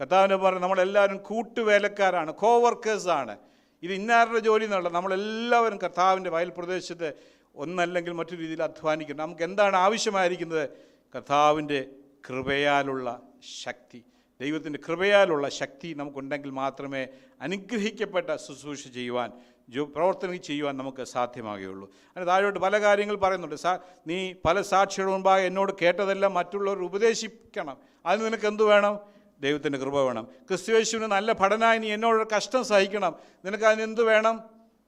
[0.00, 3.34] കഥാവിനെ പറഞ്ഞ് നമ്മളെല്ലാവരും കൂട്ടുവേലക്കാരാണ് കോവർക്കേഴ്സാണ്
[3.82, 7.12] ഇത് ഇന്നാരുടെ ജോലി എന്നുള്ള നമ്മളെല്ലാവരും കർത്താവിന്റെ വയൽ പ്രദേശത്ത്
[7.54, 10.68] ഒന്നല്ലെങ്കിൽ മറ്റൊരു രീതിയിൽ അധ്വാനിക്കണം നമുക്ക് എന്താണ് ആവശ്യമായിരിക്കുന്നത്?
[11.14, 11.86] കർത്താവിന്റെ
[12.28, 13.22] കൃപയാലുള്ള
[13.62, 14.04] ശക്തി.
[14.40, 17.06] ദൈവത്തിന്റെ കൃപയാലുള്ള ശക്തി നമുക്കുണ്ടെങ്കിൽ മാത്രമേ
[17.40, 19.32] അനുഗ്രഹിക്കപ്പെട്ട ശുശ്രൂഷ ചെയ്യുവാൻ
[19.68, 21.90] ജോ പ്രവർത്തനം ചെയ്യുവാൻ നമുക്ക് സാധ്യമാകുകയുള്ളൂ.
[22.16, 23.56] അതിന് താഴോട്ട് പല കാര്യങ്ങൾ പറയുന്നുണ്ട്.
[23.56, 27.76] സാ നീ പല സാക്ഷികളുടെ മുമ്പാകെ എന്നോട് കേട്ടതെല്ലാം മറ്റുള്ളവർ ഉപദേശിക്കണം.
[28.06, 29.15] അതിന് നിനക്ക് എന്തു വേണം?
[29.40, 30.24] ദൈവത്തിന്റെ കൃപ വേണം.
[30.24, 33.14] ക്രിസ്തുവേശുവിന് നല്ല പഠനമായി നീ എന്നോട് കഷ്ടം സഹിക്കണം.
[33.44, 34.40] നിനക്ക് അതിനെന്ത് വേണം?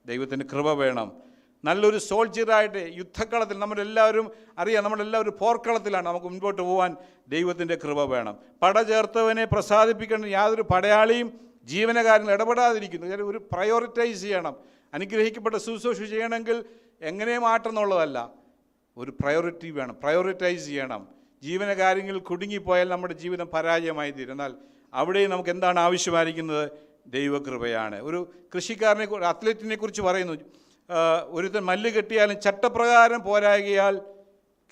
[0.07, 1.13] ദൈവത്തിന്റെ കൃപ വേണം.
[1.65, 6.07] നല്ലൊരു സോൾജിയറായിട്ട് യുദ്ധക്കളത്തിൽ നമ്മളെല്ലാവരും അറിയാം നമ്മളെല്ലാവരും പോർക്കളത്തിലാണ്.
[6.07, 6.97] നമുക്ക് മുൻപോട്ട് പോകാൻ
[7.29, 8.39] ദൈവത്തിന്റെ കൃപ വേണം.
[8.63, 13.07] പട ചേർത്തവനെ പ്രസാദിപ്പിക്കേണ്ട യാതൊരു പടയാളിയും ജീവനകാരങ്ങൾ ഇടപെടാതിരിക്കുന്നു.
[13.07, 14.57] ഒരു പ്രയോറിറ്റൈസ് ചെയ്യണം.
[14.95, 16.65] അനുഗ്രഹിക്കപ്പെട്ട ശുശ്രൂഷ ചെയ്യണമെങ്കിൽ
[17.03, 18.31] എങ്ങനെ മാറ്റം എന്നുള്ളതല്ല.
[18.97, 19.97] ഒരു പ്രയോറിറ്റി വേണം.
[20.03, 21.18] പ്രയോറിറ്റൈസ് ചെയ്യണം.
[21.43, 24.55] ജീവനകാര്യങ്ങളിൽ കുടുങ്ങിപ്പോയാൽ നമ്മുടെ ജീവിതം പരാജയമായി തീരും എന്നാൽ
[24.95, 26.71] അവിടെ നമുക്ക് എന്താണ് ആവശ്യമായിരിക്കുന്നത്?
[27.07, 28.01] ദൈവകൃപയാണ്.
[28.01, 30.33] ഒരു കൃഷിക്കാരനെ അത്ലറ്റിനെ കുറിച്ച് പറയുന്നു.
[30.33, 30.45] ഒരു
[31.29, 34.03] ഒരുത്തൻ മല്ല് കെട്ടിയാലും ചട്ടപ്രകാരം പോരാകിയാൽ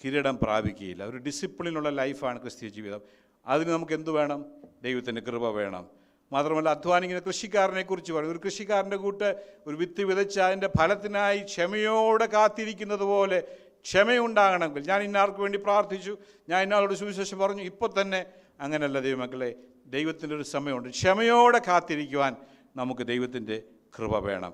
[0.05, 1.05] കിരീടം പ്രാപിക്കുകയില്ല.
[1.05, 3.01] ഒരു ഡിസിപ്ലിനുള്ള ലൈഫാണ് ക്രിസ്തീയ ജീവിതം.
[3.47, 4.45] അതിന് നമുക്ക് എന്തു വേണം?
[4.83, 5.87] ദൈവത്തിന്റെ കൃപ വേണം.
[6.33, 13.01] മാത്രമല്ല അധ്വാനിക്കുന്ന കൃഷിക്കാരനെ കുറിച്ച് പറയും ഒരു കൃഷിക്കാരന്റെ കൂട്ട് ഒരു വിത്ത് വിതച്ച് അതിന്റെ ഫലത്തിനായി ക്ഷമയോടെ കാത്തിരിക്കുന്നത്
[13.01, 13.43] പോലെ
[13.87, 16.13] ക്ഷമയുണ്ടാകണമെങ്കിൽ ഞാൻ ഇന്നാർക്ക് വേണ്ടി പ്രാർത്ഥിച്ചു.
[16.49, 18.21] ഞാൻ ഇന്നാളോട് സുവിശേഷം പറഞ്ഞു ഇപ്പോൾ തന്നെ
[18.61, 19.51] അങ്ങനെയല്ല ദൈവമക്കളെ
[19.87, 20.89] ദൈവത്തിന്റെ ഒരു സമയമുണ്ട്.
[20.99, 22.33] ക്ഷമയോടെ കാത്തിരിക്കുവാൻ
[22.77, 23.57] നമുക്ക് ദൈവത്തിന്റെ
[23.99, 24.53] കൃപ വേണം.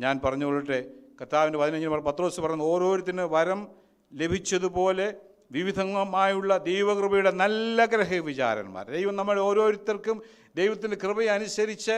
[0.00, 0.80] ഞാൻ പറഞ്ഞു കൊള്ളട്ടെ
[1.20, 3.60] കർത്താവിന്റെ പതിനഞ്ചിന് പത്രോസ് പറഞ്ഞു ഓരോരുത്തരും വരം
[4.12, 5.06] ലഭിച്ചതുപോലെ
[5.50, 10.22] വിവിധമായുള്ള ദൈവകൃപയുടെ നല്ല ഗ്രഹ വിചാരന്മാർ ദൈവം നമ്മൾ ഓരോരുത്തർക്കും
[10.56, 11.96] ദൈവത്തിന്റെ കൃപയനുസരിച്ച്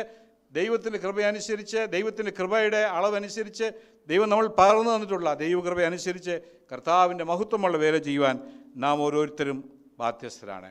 [0.58, 3.66] ദൈവത്തിന്റെ കൃപയനുസരിച്ച് ദൈവത്തിന്റെ കൃപയുടെ അളവനുസരിച്ച്
[4.08, 6.34] ദൈവം നമ്മൾ പകർന്നു തന്നിട്ടുള്ള ദൈവകൃപ അനുസരിച്ച്
[6.72, 8.36] കർത്താവിന്റെ മഹത്വമുള്ള വേല ചെയ്യുവാൻ
[8.76, 9.58] നാം ഓരോരുത്തരും
[9.98, 10.70] ബാധ്യസ്ഥരാണ്.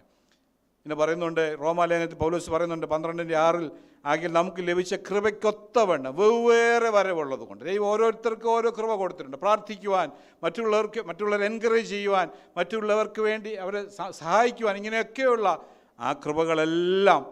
[0.83, 3.71] പിന്നെ പറയുന്നുണ്ട് റോമാലേഖനത്തിൽ പൗലോസ് പറയുന്നുണ്ട് പന്ത്രണ്ടിന്റെ ആറിൽ
[4.05, 9.37] ആകിൽ നമുക്ക് ലഭിച്ച കൃപയ്ക്കൊത്തവണ്ണം വെവ്വേറെ വരവുള്ളത് കൊണ്ട് ദൈവം ഓരോരുത്തർക്കും ഓരോ കൃപ കൊടുത്തിട്ടുണ്ട്.
[9.37, 10.07] പ്രാർത്ഥിക്കുവാൻ
[10.43, 15.47] മറ്റുള്ളവർക്ക് മറ്റുള്ളവരെ എൻകറേജ് ചെയ്യുവാൻ മറ്റുള്ളവർക്ക് വേണ്ടി അവരെ സഹായിക്കുവാൻ ഇങ്ങനെയൊക്കെയുള്ള
[15.99, 17.23] ആ കൃപകളെല്ലാം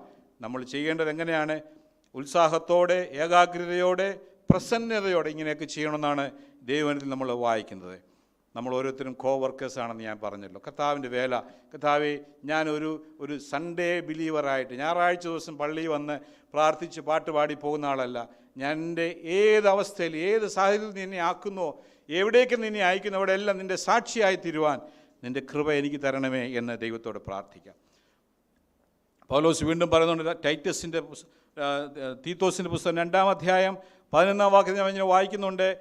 [0.41, 1.55] നമ്മൾ ചെയ്യേണ്ടത് എങ്ങനെയാണ്?
[2.15, 4.19] ഉത്സാഹത്തോടെ ഏകാഗ്രതയോടെ
[4.51, 6.31] പ്രസന്നതയോടെ ഇങ്ങനെയൊക്കെ ചെയ്യണമെന്നാണ്
[6.63, 7.99] ദൈവനത്തിൽ നമ്മൾ വായിക്കുന്നത്.
[8.55, 10.61] നമ്മൾ ഓരോരുത്തരും കോ വർക്കേഴ്സാണെന്ന് ഞാൻ പറഞ്ഞല്ലോ.
[10.67, 11.39] കർത്താവിന്റെ വേല.
[11.73, 16.19] കർത്താവെ ഞാനൊരു ഒരു സൺഡേ ബിലീവറായിട്ട് ഞായറാഴ്ച ദിവസം പള്ളി വന്ന്
[16.53, 18.29] പ്രാർത്ഥിച്ച് പാട്ട് പാടി പോകുന്ന ആളല്ല.
[18.57, 24.35] ഞാൻ എന്റെ ഏത് അവസ്ഥയിൽ ഏത് സാഹചര്യത്തിൽ നിന്നെ ആക്കുന്നോ എവിടേക്ക് നിന്നെ അയക്കുന്നോ അവിടെ എല്ലാം നിന്റെ സാക്ഷിയായി
[24.35, 24.79] തീരുവാൻ
[25.23, 27.75] നിന്റെ കൃപ എനിക്ക് തരണമേ എന്ന് ദൈവത്തോട് പ്രാർത്ഥിക്കാം.
[29.29, 31.01] പൗലോസ് വീണ്ടും പറയുന്നുണ്ട് ടൈറ്റസിന്റെ
[32.27, 33.77] തീത്തോസിന്റെ പുസ്തകം രണ്ടാം അധ്യായം
[34.13, 35.77] പതിനൊന്നാം വാക്യം ഞാൻ ഇങ്ങനെ വായിക്കുന്നുണ്ട്.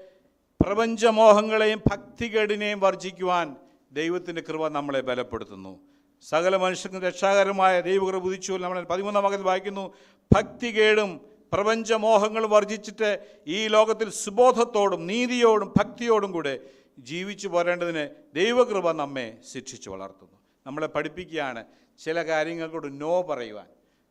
[0.66, 3.56] പ്രപഞ്ചമോഹങ്ങളെയും ഭക്തികേടിനെയും വർജിക്കുവാൻ
[3.92, 5.80] ദൈവത്തിന്റെ കൃപ നമ്മളെ ബലപ്പെടുത്തുന്നു.
[6.28, 9.94] സകല മനുഷ്യർക്കും രക്ഷാകരമായ ദൈവകൃപ ഉദിച്ചു നമ്മൾ പതിമൂന്നാം വാക്യത്തിൽ വായിക്കുന്നു.
[10.36, 11.20] ഭക്തികേടും
[11.52, 16.60] പ്രപഞ്ചമോഹങ്ങളും വർജിച്ചിട്ട് ഈ ലോകത്തിൽ സുബോധത്തോടും നീതിയോടും ഭക്തിയോടും കൂടെ
[16.98, 20.38] ജീവിച്ചു പോരേണ്ടതിന് ദൈവകൃപ നമ്മെ ശിക്ഷിച്ചു വളർത്തുന്നു.
[20.66, 21.64] നമ്മളെ പഠിപ്പിക്കുകയാണ്
[21.98, 23.66] ചില കാര്യങ്ങൾക്കോട് നോ പറയുവാൻ.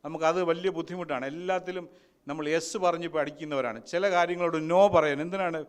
[0.05, 1.23] നമുക്കത് വലിയ ബുദ്ധിമുട്ടാണ്.
[1.33, 1.85] എല്ലാത്തിലും
[2.27, 5.59] നമ്മൾ യെസ് പറഞ്ഞ് പഠിക്കുന്നവരാണ് ചില കാര്യങ്ങളോട് നോ പറയാൻ എന്തിനാണ്?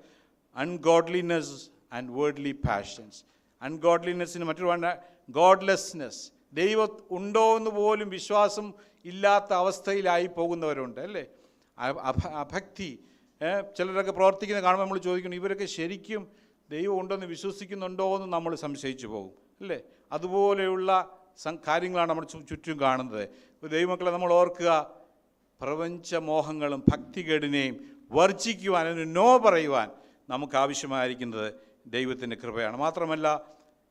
[0.56, 1.56] അൺഗോഡ്ലിനെസ്
[1.96, 3.20] ആൻഡ് വേർഡ്ലി പാഷൻസ്
[3.62, 4.86] അൺഗോഡ്ലിനെസ്സിന് മറ്റൊരു വേണ്ട
[5.38, 6.22] ഗോഡ്ലെസ്നെസ്
[6.60, 8.66] ദൈവം ഉണ്ടോ എന്ന് പോലും വിശ്വാസം
[9.10, 11.24] ഇല്ലാത്ത അവസ്ഥയിലായി പോകുന്നവരുണ്ട് അല്ലേ?
[12.42, 12.90] അഭക്തി
[13.76, 16.22] ചിലരൊക്കെ പ്രവർത്തിക്കുന്ന കാണുമ്പോൾ നമ്മൾ ചോദിക്കുന്നു ഇവരൊക്കെ ശരിക്കും
[16.74, 19.78] ദൈവം ഉണ്ടെന്ന് വിശ്വസിക്കുന്നുണ്ടോ എന്ന് നമ്മൾ സംശയിച്ചു പോകും അല്ലേ?
[20.16, 20.90] അതുപോലെയുള്ള
[21.68, 23.24] കാര്യങ്ങളാണ് നമ്മൾ ചുറ്റും കാണുന്നത്.
[23.68, 24.70] ദൈവമക്കളെ നമ്മൾ ഓർക്കുക
[25.60, 27.74] പ്രപഞ്ചമോഹങ്ങളും ഭക്തികേടിനെയും
[28.10, 29.88] വർജിക്കുവാൻ അതിന് നോ പറയുവാൻ
[30.28, 31.54] നമുക്ക് ആവശ്യമായിരിക്കുന്നത്
[31.86, 32.76] ദൈവത്തിന്റെ കൃപയാണ്.
[32.76, 33.26] മാത്രമല്ല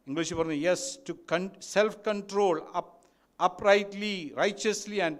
[0.08, 2.94] ഇംഗ്ലീഷിൽ പറഞ്ഞു yes to con self control up
[3.42, 5.20] uprightly righteously and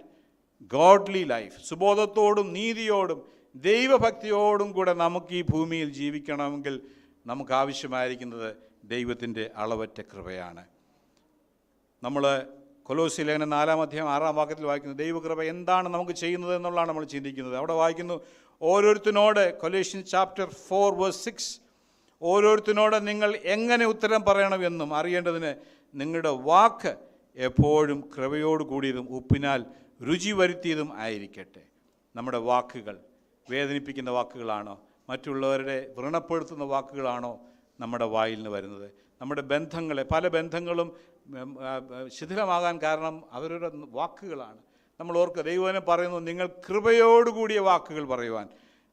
[0.72, 3.20] godly life സുബോധത്തോടും നീതിയോടും
[3.54, 6.82] ദൈവഭക്തിയോടും കൂടെ നമുക്ക് ഈ ഭൂമിയിൽ ജീവിക്കണമെങ്കിൽ
[7.26, 10.64] നമുക്ക് ആവശ്യമായിരിക്കുന്നത് ദൈവത്തിന്റെ അളവറ്റ കൃപയാണ്.
[12.02, 12.24] നമ്മൾ
[12.90, 17.56] കൊലോസി ലേഖനം നാലാം അധ്യായം ആറാം വാക്യത്തിൽ വായിക്കുന്നത് ദൈവകൃപ എന്താണ് നമുക്ക് ചെയ്യുന്നത് എന്നുള്ളതാണ് നമ്മൾ ചിന്തിക്കുന്നത്.
[17.56, 18.20] അവിടെ വായിക്കുന്നു
[18.62, 21.60] ഓരോരുത്തരോട് Colossian chapter four verse six
[22.22, 25.54] ഓരോരുത്തരോട് നിങ്ങൾ എങ്ങനെ ഉത്തരം പറയണമെന്നും അറിയേണ്ടതിന്
[25.94, 26.96] നിങ്ങളുടെ വാക്ക്
[27.36, 29.64] എപ്പോഴും കൃപയോട് കൂടിയതും ഉപ്പിനാൽ
[30.08, 31.62] രുചി വരുത്തിയതും ആയിരിക്കട്ടെ.
[32.16, 32.98] നമ്മുടെ വാക്കുകൾ
[33.50, 34.80] വേദനിപ്പിക്കുന്ന വാക്കുകളാണോ?
[35.08, 37.40] മറ്റുള്ളവരുടെ വ്രണപ്പെടുത്തുന്ന വാക്കുകളാണോ
[37.80, 38.90] നമ്മുടെ വായിൽ നിന്ന് വരുന്നത്?
[39.22, 41.09] നമ്മുടെ ബന്ധങ്ങളെ പല ബന്ധങ്ങളും
[42.08, 44.58] ശിഥിലമാകാൻ കാരണം അവരുടെ വാക്കുകളാണ്.
[45.00, 48.48] നമ്മൾ ഓർക്കുക ദൈവനെ പറയുന്നു നിങ്ങൾ കൃപയോടുകൂടിയ വാക്കുകൾ പറയുവാൻ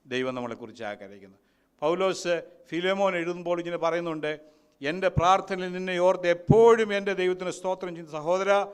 [0.05, 1.37] ദൈവം നമ്മളെക്കുറിച്ച് ആഗ്രഹിക്കുന്നു.
[1.79, 4.39] പൗലോസ് ഫിലോമോൻ എഴുതുമ്പോൾ ഇങ്ങനെ പറയുന്നുണ്ട്
[4.81, 8.11] എന്റെ പ്രാർത്ഥനയിൽ നിന്നെ ഓർത്ത് എപ്പോഴും എന്റെ ദൈവത്തിന് സ്തോത്രം ചെയ്യുന്ന.
[8.11, 8.65] സഹോദര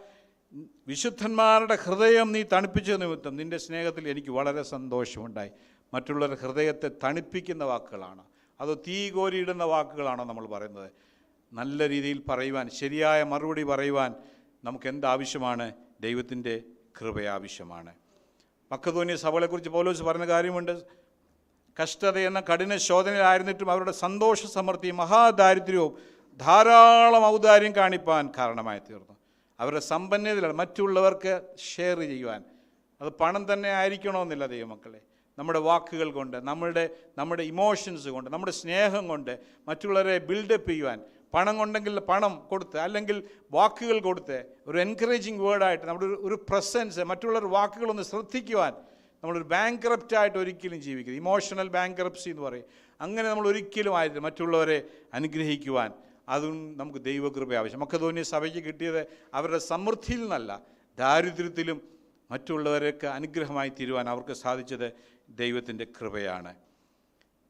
[0.88, 5.52] വിശുദ്ധന്മാരുടെ ഹൃദയം നീ തണുപ്പിച്ച നിമിത്തം നിന്റെ സ്നേഹത്തിൽ എനിക്ക് വളരെ സന്തോഷമുണ്ടായി.
[5.94, 8.24] മറ്റുള്ളവരുടെ ഹൃദയത്തെ തണുപ്പിക്കുന്ന വാക്കുകളാണ്.
[8.62, 10.92] അതോ തീ കോരിയിടുന്ന വാക്കുകളാണോ നമ്മൾ പറയുന്നത്?
[11.54, 14.16] നല്ല രീതിയിൽ പറയുവാൻ ശരിയായ മറുപടി പറയുവാൻ
[14.64, 16.62] നമുക്ക് എന്താവശ്യമാണ് ദൈവത്തിന്റെ
[17.02, 17.94] കൃപ ആവശ്യമാണ്
[18.72, 20.84] മക്കതോന്യ സഭകളെക്കുറിച്ച് പൗലോസ് പറഞ്ഞ കാര്യമുണ്ട്.
[21.84, 25.98] കഷ്ടത എന്ന കഠിന ശോധനയിലായിരുന്നിട്ടും അവരുടെ സന്തോഷ സമൃദ്ധിയും മഹാദാരിദ്ര്യവും
[26.38, 29.18] ധാരാളം ഔദാര്യം കാണിപ്പാൻ കാരണമായി തീർന്നു.
[29.60, 31.42] അവരുടെ സമ്പന്നതയിലാണ് മറ്റുള്ളവർക്ക്
[31.76, 32.44] ഷെയർ ചെയ്യുവാൻ.
[33.02, 35.02] അത് പണം തന്നെ ആയിരിക്കണമെന്നില്ല ദൈവമക്കളെ.
[35.38, 41.02] നമ്മുടെ വാക്കുകൾ കൊണ്ട് നമ്മളുടെ നമ്മുടെ ഇമോഷൻസ് കൊണ്ട് നമ്മുടെ സ്നേഹം കൊണ്ട് മറ്റുള്ളവരെ ബിൽഡപ്പ് ചെയ്യുവാൻ
[41.34, 47.46] പണം കൊണ്ടെങ്കിൽ പണം കൊടുത്ത് അല്ലെങ്കിൽ വാക്കുകൾ കൊടുത്ത് ഒരു എൻകറേജിങ് വേർഡായിട്ട് നമ്മുടെ ഒരു- ഒരു പ്രസൻസ് മറ്റുള്ളവർ
[47.46, 48.74] വാക്കുകളൊന്ന് ശ്രദ്ധിക്കുവാൻ
[49.24, 51.18] നമ്മളൊരു ബാങ്ക്രപ്റ്റ് ആയിട്ട് ഒരിക്കലും ജീവിക്കരുത്.
[51.18, 52.66] ഇമോഷണൽ ബാങ്ക്രപ്സി എന്ന് പറയും.
[53.02, 55.92] അങ്ങനെ നമ്മൾ ഒരിക്കലും ആയിരുന്നു മറ്റുള്ളവരെ അനുഗ്രഹിക്കുവാൻ
[56.30, 57.80] അതും നമുക്ക് ദൈവകൃപ ആവശ്യം.
[57.80, 60.62] മക്കതോന്യ സഭയ്ക്ക് കിട്ടിയത് അവരുടെ സമൃദ്ധിയിൽ നിന്നല്ല
[61.00, 61.82] ദാരിദ്ര്യത്തിലും
[62.32, 64.92] മറ്റുള്ളവരൊക്കെ അനുഗ്രഹമായി തീരുവാൻ അവർക്ക് സാധിച്ചത്
[65.30, 66.56] ദൈവത്തിന്റെ കൃപയാണ്.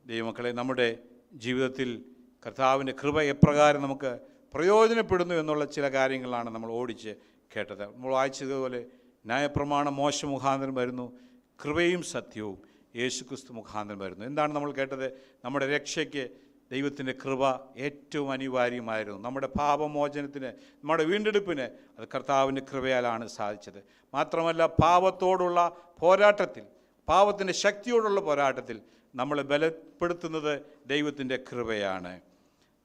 [0.06, 0.98] ദൈവമക്കളെ നമ്മുടെ
[1.34, 2.06] ജീവിതത്തിൽ
[2.46, 4.20] കർത്താവിന്റെ കൃപ എപ്രകാരം നമുക്ക്
[4.54, 7.16] പ്രയോജനപ്പെടുന്നു എന്നുള്ള ചില കാര്യങ്ങളാണ് നമ്മൾ ഓടിച്ച്
[7.56, 7.86] കേട്ടത്.
[7.94, 8.86] നമ്മൾ വായിച്ചതുപോലെ
[9.26, 11.20] ന്യായപ്രമാണം മോശ മുഖാന്തരം വരുന്നു
[11.66, 12.58] കൃപയും സത്യവും.
[12.96, 14.26] യേശുക്രിസ്തു മുഖാന്തരം വരുന്നു.
[14.26, 15.14] എന്താണ് നമ്മൾ കേട്ടത്?
[15.46, 16.30] നമ്മുടെ രക്ഷയ്ക്ക്
[16.72, 19.20] ദൈവത്തിന്റെ കൃപ ഏറ്റവും അനിവാര്യമായിരുന്നു.
[19.20, 21.62] നമ്മുടെ പാപമോചനത്തിന് നമ്മുടെ വീണ്ടെടുപ്പിന്
[22.00, 23.84] അത് കർത്താവിന്റെ കൃപയാലാണ് സാധിച്ചത്.
[24.14, 26.64] മാത്രമല്ല പാപത്തോടുള്ള പോരാട്ടത്തിൽ
[27.08, 28.82] പാപത്തിന്റെ ശക്തിയോടുള്ള പോരാട്ടത്തിൽ
[29.16, 32.22] നമ്മളെ ബലപ്പെടുത്തുന്നത് ദൈവത്തിന്റെ കൃപയാണ്.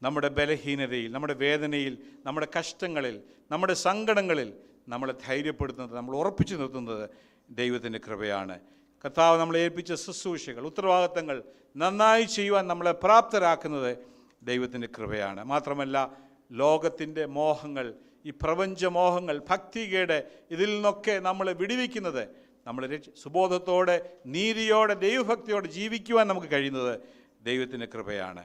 [0.02, 4.54] നമ്മുടെ ബലഹീനതയിൽ നമ്മുടെ വേദനയിൽ നമ്മുടെ കഷ്ടങ്ങളിൽ നമ്മുടെ സങ്കടങ്ങളിൽ
[4.88, 7.10] നമ്മളെ ധൈര്യപ്പെടുത്തുന്നത് നമ്മൾ ഉറപ്പിച്ചു നിർത്തുന്നത്
[7.50, 8.60] ദൈവത്തിന്റെ കൃപയാണ്.
[9.04, 11.42] കർത്താവ് നമ്മളെ ഏൽപ്പിച്ച ശുശ്രൂഷകൾ ഉത്തരവാദിത്തങ്ങൾ
[11.76, 13.98] നന്നായി ചെയ്യുവാൻ നമ്മളെ പ്രാപ്തരാക്കുന്നത്
[14.42, 15.44] ദൈവത്തിന്റെ കൃപയാണ്.
[15.44, 16.16] മാത്രമല്ല
[16.52, 17.94] ലോകത്തിന്റെ മോഹങ്ങൾ
[18.26, 22.28] ഈ പ്രപഞ്ചമോഹങ്ങൾ ഭക്തികയുടെ ഇതിൽ നിന്നൊക്കെ നമ്മളെ വിടിവിക്കുന്നത്
[22.66, 27.00] നമ്മൾ സുബോധത്തോടെ നീതിയോടെ ദൈവഭക്തിയോടെ ജീവിക്കുവാൻ നമുക്ക് കഴിയുന്നത്
[27.42, 28.44] ദൈവത്തിന്റെ കൃപയാണ്.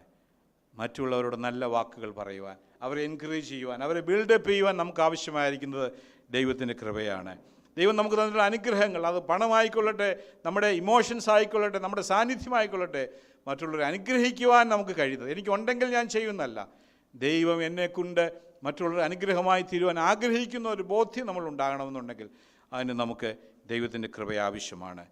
[0.76, 5.92] മറ്റുള്ളവരോട് നല്ല വാക്കുകൾ പറയുവാൻ അവരെ എൻകറേജ് ചെയ്യുവാൻ അവരെ ബിൽഡപ്പ് ചെയ്യുവാൻ നമുക്ക് ആവശ്യമായിരിക്കുന്നത്
[6.30, 7.38] ദൈവത്തിന്റെ കൃപയാണ്.
[7.78, 13.10] ദൈവം നമുക്ക് തന്നിട്ടുള്ള അനുഗ്രഹങ്ങൾ അത് പണമായിക്കൊള്ളട്ടെ നമ്മുടെ ഇമോഷൻസ് ആയിക്കൊള്ളട്ടെ നമ്മുടെ സാന്നിധ്യമായിക്കൊള്ളട്ടെ
[13.48, 15.32] മറ്റുള്ളവരെ അനുഗ്രഹിക്കുവാൻ നമുക്ക് കഴിയുന്നത്.
[15.32, 16.68] എനിക്കുണ്ടെങ്കിൽ ഞാൻ ചെയ്യുന്നല്ല
[17.16, 22.30] ദൈവം എന്നെക്കൊണ്ട് മറ്റുള്ളവരെ അനുഗ്രഹമായി തീരുവാൻ ആഗ്രഹിക്കുന്ന ഒരു ബോധ്യം നമ്മൾ ഉണ്ടാകണമെന്നുണ്ടെങ്കിൽ
[22.74, 23.36] അതിന് നമുക്ക്
[23.70, 25.06] ദൈവത്തിന്റെ കൃപ ആവശ്യമാണ്.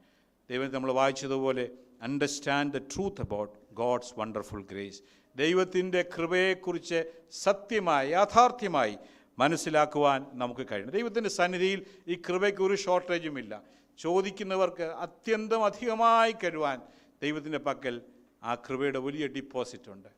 [0.49, 1.69] ദൈവത്തെ നമ്മൾ വായിച്ചതുപോലെ
[2.01, 5.01] understand the truth about God's wonderful grace
[5.35, 6.99] ദൈവത്തിന്റെ കൃപയെക്കുറിച്ച്
[7.31, 8.97] സത്യമായി യാഥാർത്ഥ്യമായി
[9.39, 10.91] മനസ്സിലാക്കുവാൻ നമുക്ക് കഴിയണം.
[10.91, 13.63] ദൈവത്തിന്റെ സന്നിധിയിൽ ഈ കൃപയ്ക്ക് ഒരു ഷോർട്ടേജുമില്ല
[13.99, 16.79] ചോദിക്കുന്നവർക്ക് അത്യന്തം അധികമായി കഴിവാൻ
[17.21, 18.01] ദൈവത്തിന്റെ പക്കൽ
[18.43, 20.09] ആ കൃപയുടെ വലിയ ഡിപ്പോസിറ്റ് ഉണ്ട്.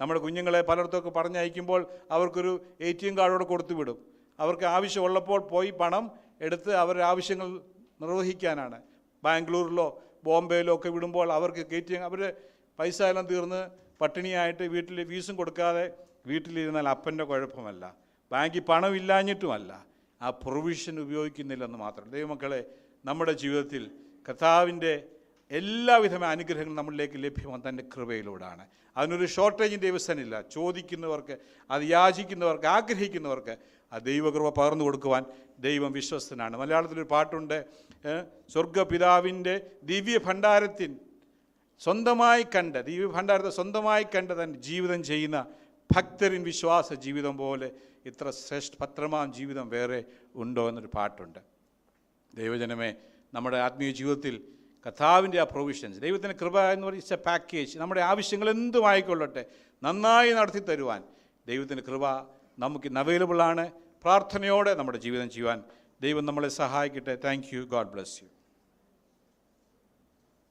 [0.00, 3.98] നമ്മുടെ കുഞ്ഞുങ്ങളെ പലയിടത്തൊക്കെ പറഞ്ഞയക്കുമ്പോൾ അവർക്കൊരു എ ടി എം കാർഡോടെ കൊടുത്തു വിടും
[4.40, 6.10] അവർക്ക് ആവശ്യമുള്ളപ്പോൾ പോയി പണം
[6.40, 7.48] എടുത്ത് അവരുടെ ആവശ്യങ്ങൾ
[8.02, 8.82] നിർവഹിക്കാനാണ്.
[9.24, 12.32] ബാംഗ്ലൂരിലോ ബോംബെയിലോ ഒക്കെ വിടുമ്പോൾ അവർക്ക് കയറ്റി അവർ
[12.78, 15.84] പൈസ എല്ലാം തീർന്ന് പട്ടിണിയായിട്ട് വീട്ടിൽ ഫീസും കൊടുക്കാതെ
[16.26, 17.84] വീട്ടിലിരുന്നാൽ അപ്പന്റെ കുഴപ്പമല്ല.
[18.32, 19.72] ബാങ്കിൽ പണമില്ലാഞ്ഞിട്ടുമല്ല
[20.20, 22.06] ആ പ്രൊവിഷൻ ഉപയോഗിക്കുന്നില്ലെന്ന് മാത്രം.
[22.16, 22.60] ദൈവമക്കളെ
[23.04, 23.82] നമ്മുടെ ജീവിതത്തിൽ
[24.28, 24.92] കർത്താവിന്റെ
[25.50, 28.64] എല്ലാവിധമായ അനുഗ്രഹങ്ങളും നമ്മളിലേക്ക് ലഭ്യമാണ് തന്റെ കൃപയിലൂടെയാണ്.
[28.96, 31.34] അതിനൊരു ഷോർട്ടേജ് ദൈവസ്ഥനില്ല ചോദിക്കുന്നവർക്ക്
[31.70, 33.54] അത് യാചിക്കുന്നവർക്ക് ആഗ്രഹിക്കുന്നവർക്ക്
[33.92, 35.22] ആ ദൈവകൃപ പകർന്നു കൊടുക്കുവാൻ
[35.58, 36.54] ദൈവം വിശ്വസ്തനാണ്.
[36.56, 37.58] മലയാളത്തിലൊരു പാട്ടുണ്ട്
[38.52, 40.92] സ്വർഗപിതാവിന്റെ ദിവ്യ ഭണ്ഡാരത്തിൻ
[41.80, 45.38] സ്വന്തമായി കണ്ട് ദിവ്യ ഭണ്ഡാരത്തെ സ്വന്തമായി കണ്ട് തന്റെ ജീവിതം ചെയ്യുന്ന
[45.90, 47.68] ഭക്തരിൻ വിശ്വാസ ജീവിതം പോലെ
[48.06, 49.98] ഇത്ര ശ്രേഷ്ഠ പത്രമാം ജീവിതം വേറെ
[50.42, 51.40] ഉണ്ടോ എന്നൊരു പാട്ടുണ്ട്.
[52.32, 52.90] ദൈവജനമേ
[53.34, 54.34] നമ്മുടെ ആത്മീയ ജീവിതത്തിൽ
[54.86, 59.42] കഥാവിന്റെ ആ പ്രൊവിഷൻസ് ദൈവത്തിന്റെ കൃപ എന്ന് പറയുന്ന പാക്കേജ് നമ്മുടെ ആവശ്യങ്ങൾ എന്തുമായിക്കൊള്ളട്ടെ
[59.82, 61.02] നന്നായി നടത്തി തരുവാൻ
[61.46, 62.04] ദൈവത്തിന്റെ കൃപ
[62.58, 63.64] നമുക്ക് ഇന്ന് അവൈലബിളാണ്
[64.04, 65.58] പ്രാർത്ഥനയോടെ നമ്മുടെ ജീവിതം ചെയ്യുവാൻ
[66.00, 67.14] ദൈവം നമ്മളെ സഹായിക്കട്ടെ.
[67.26, 68.28] Thank you God bless you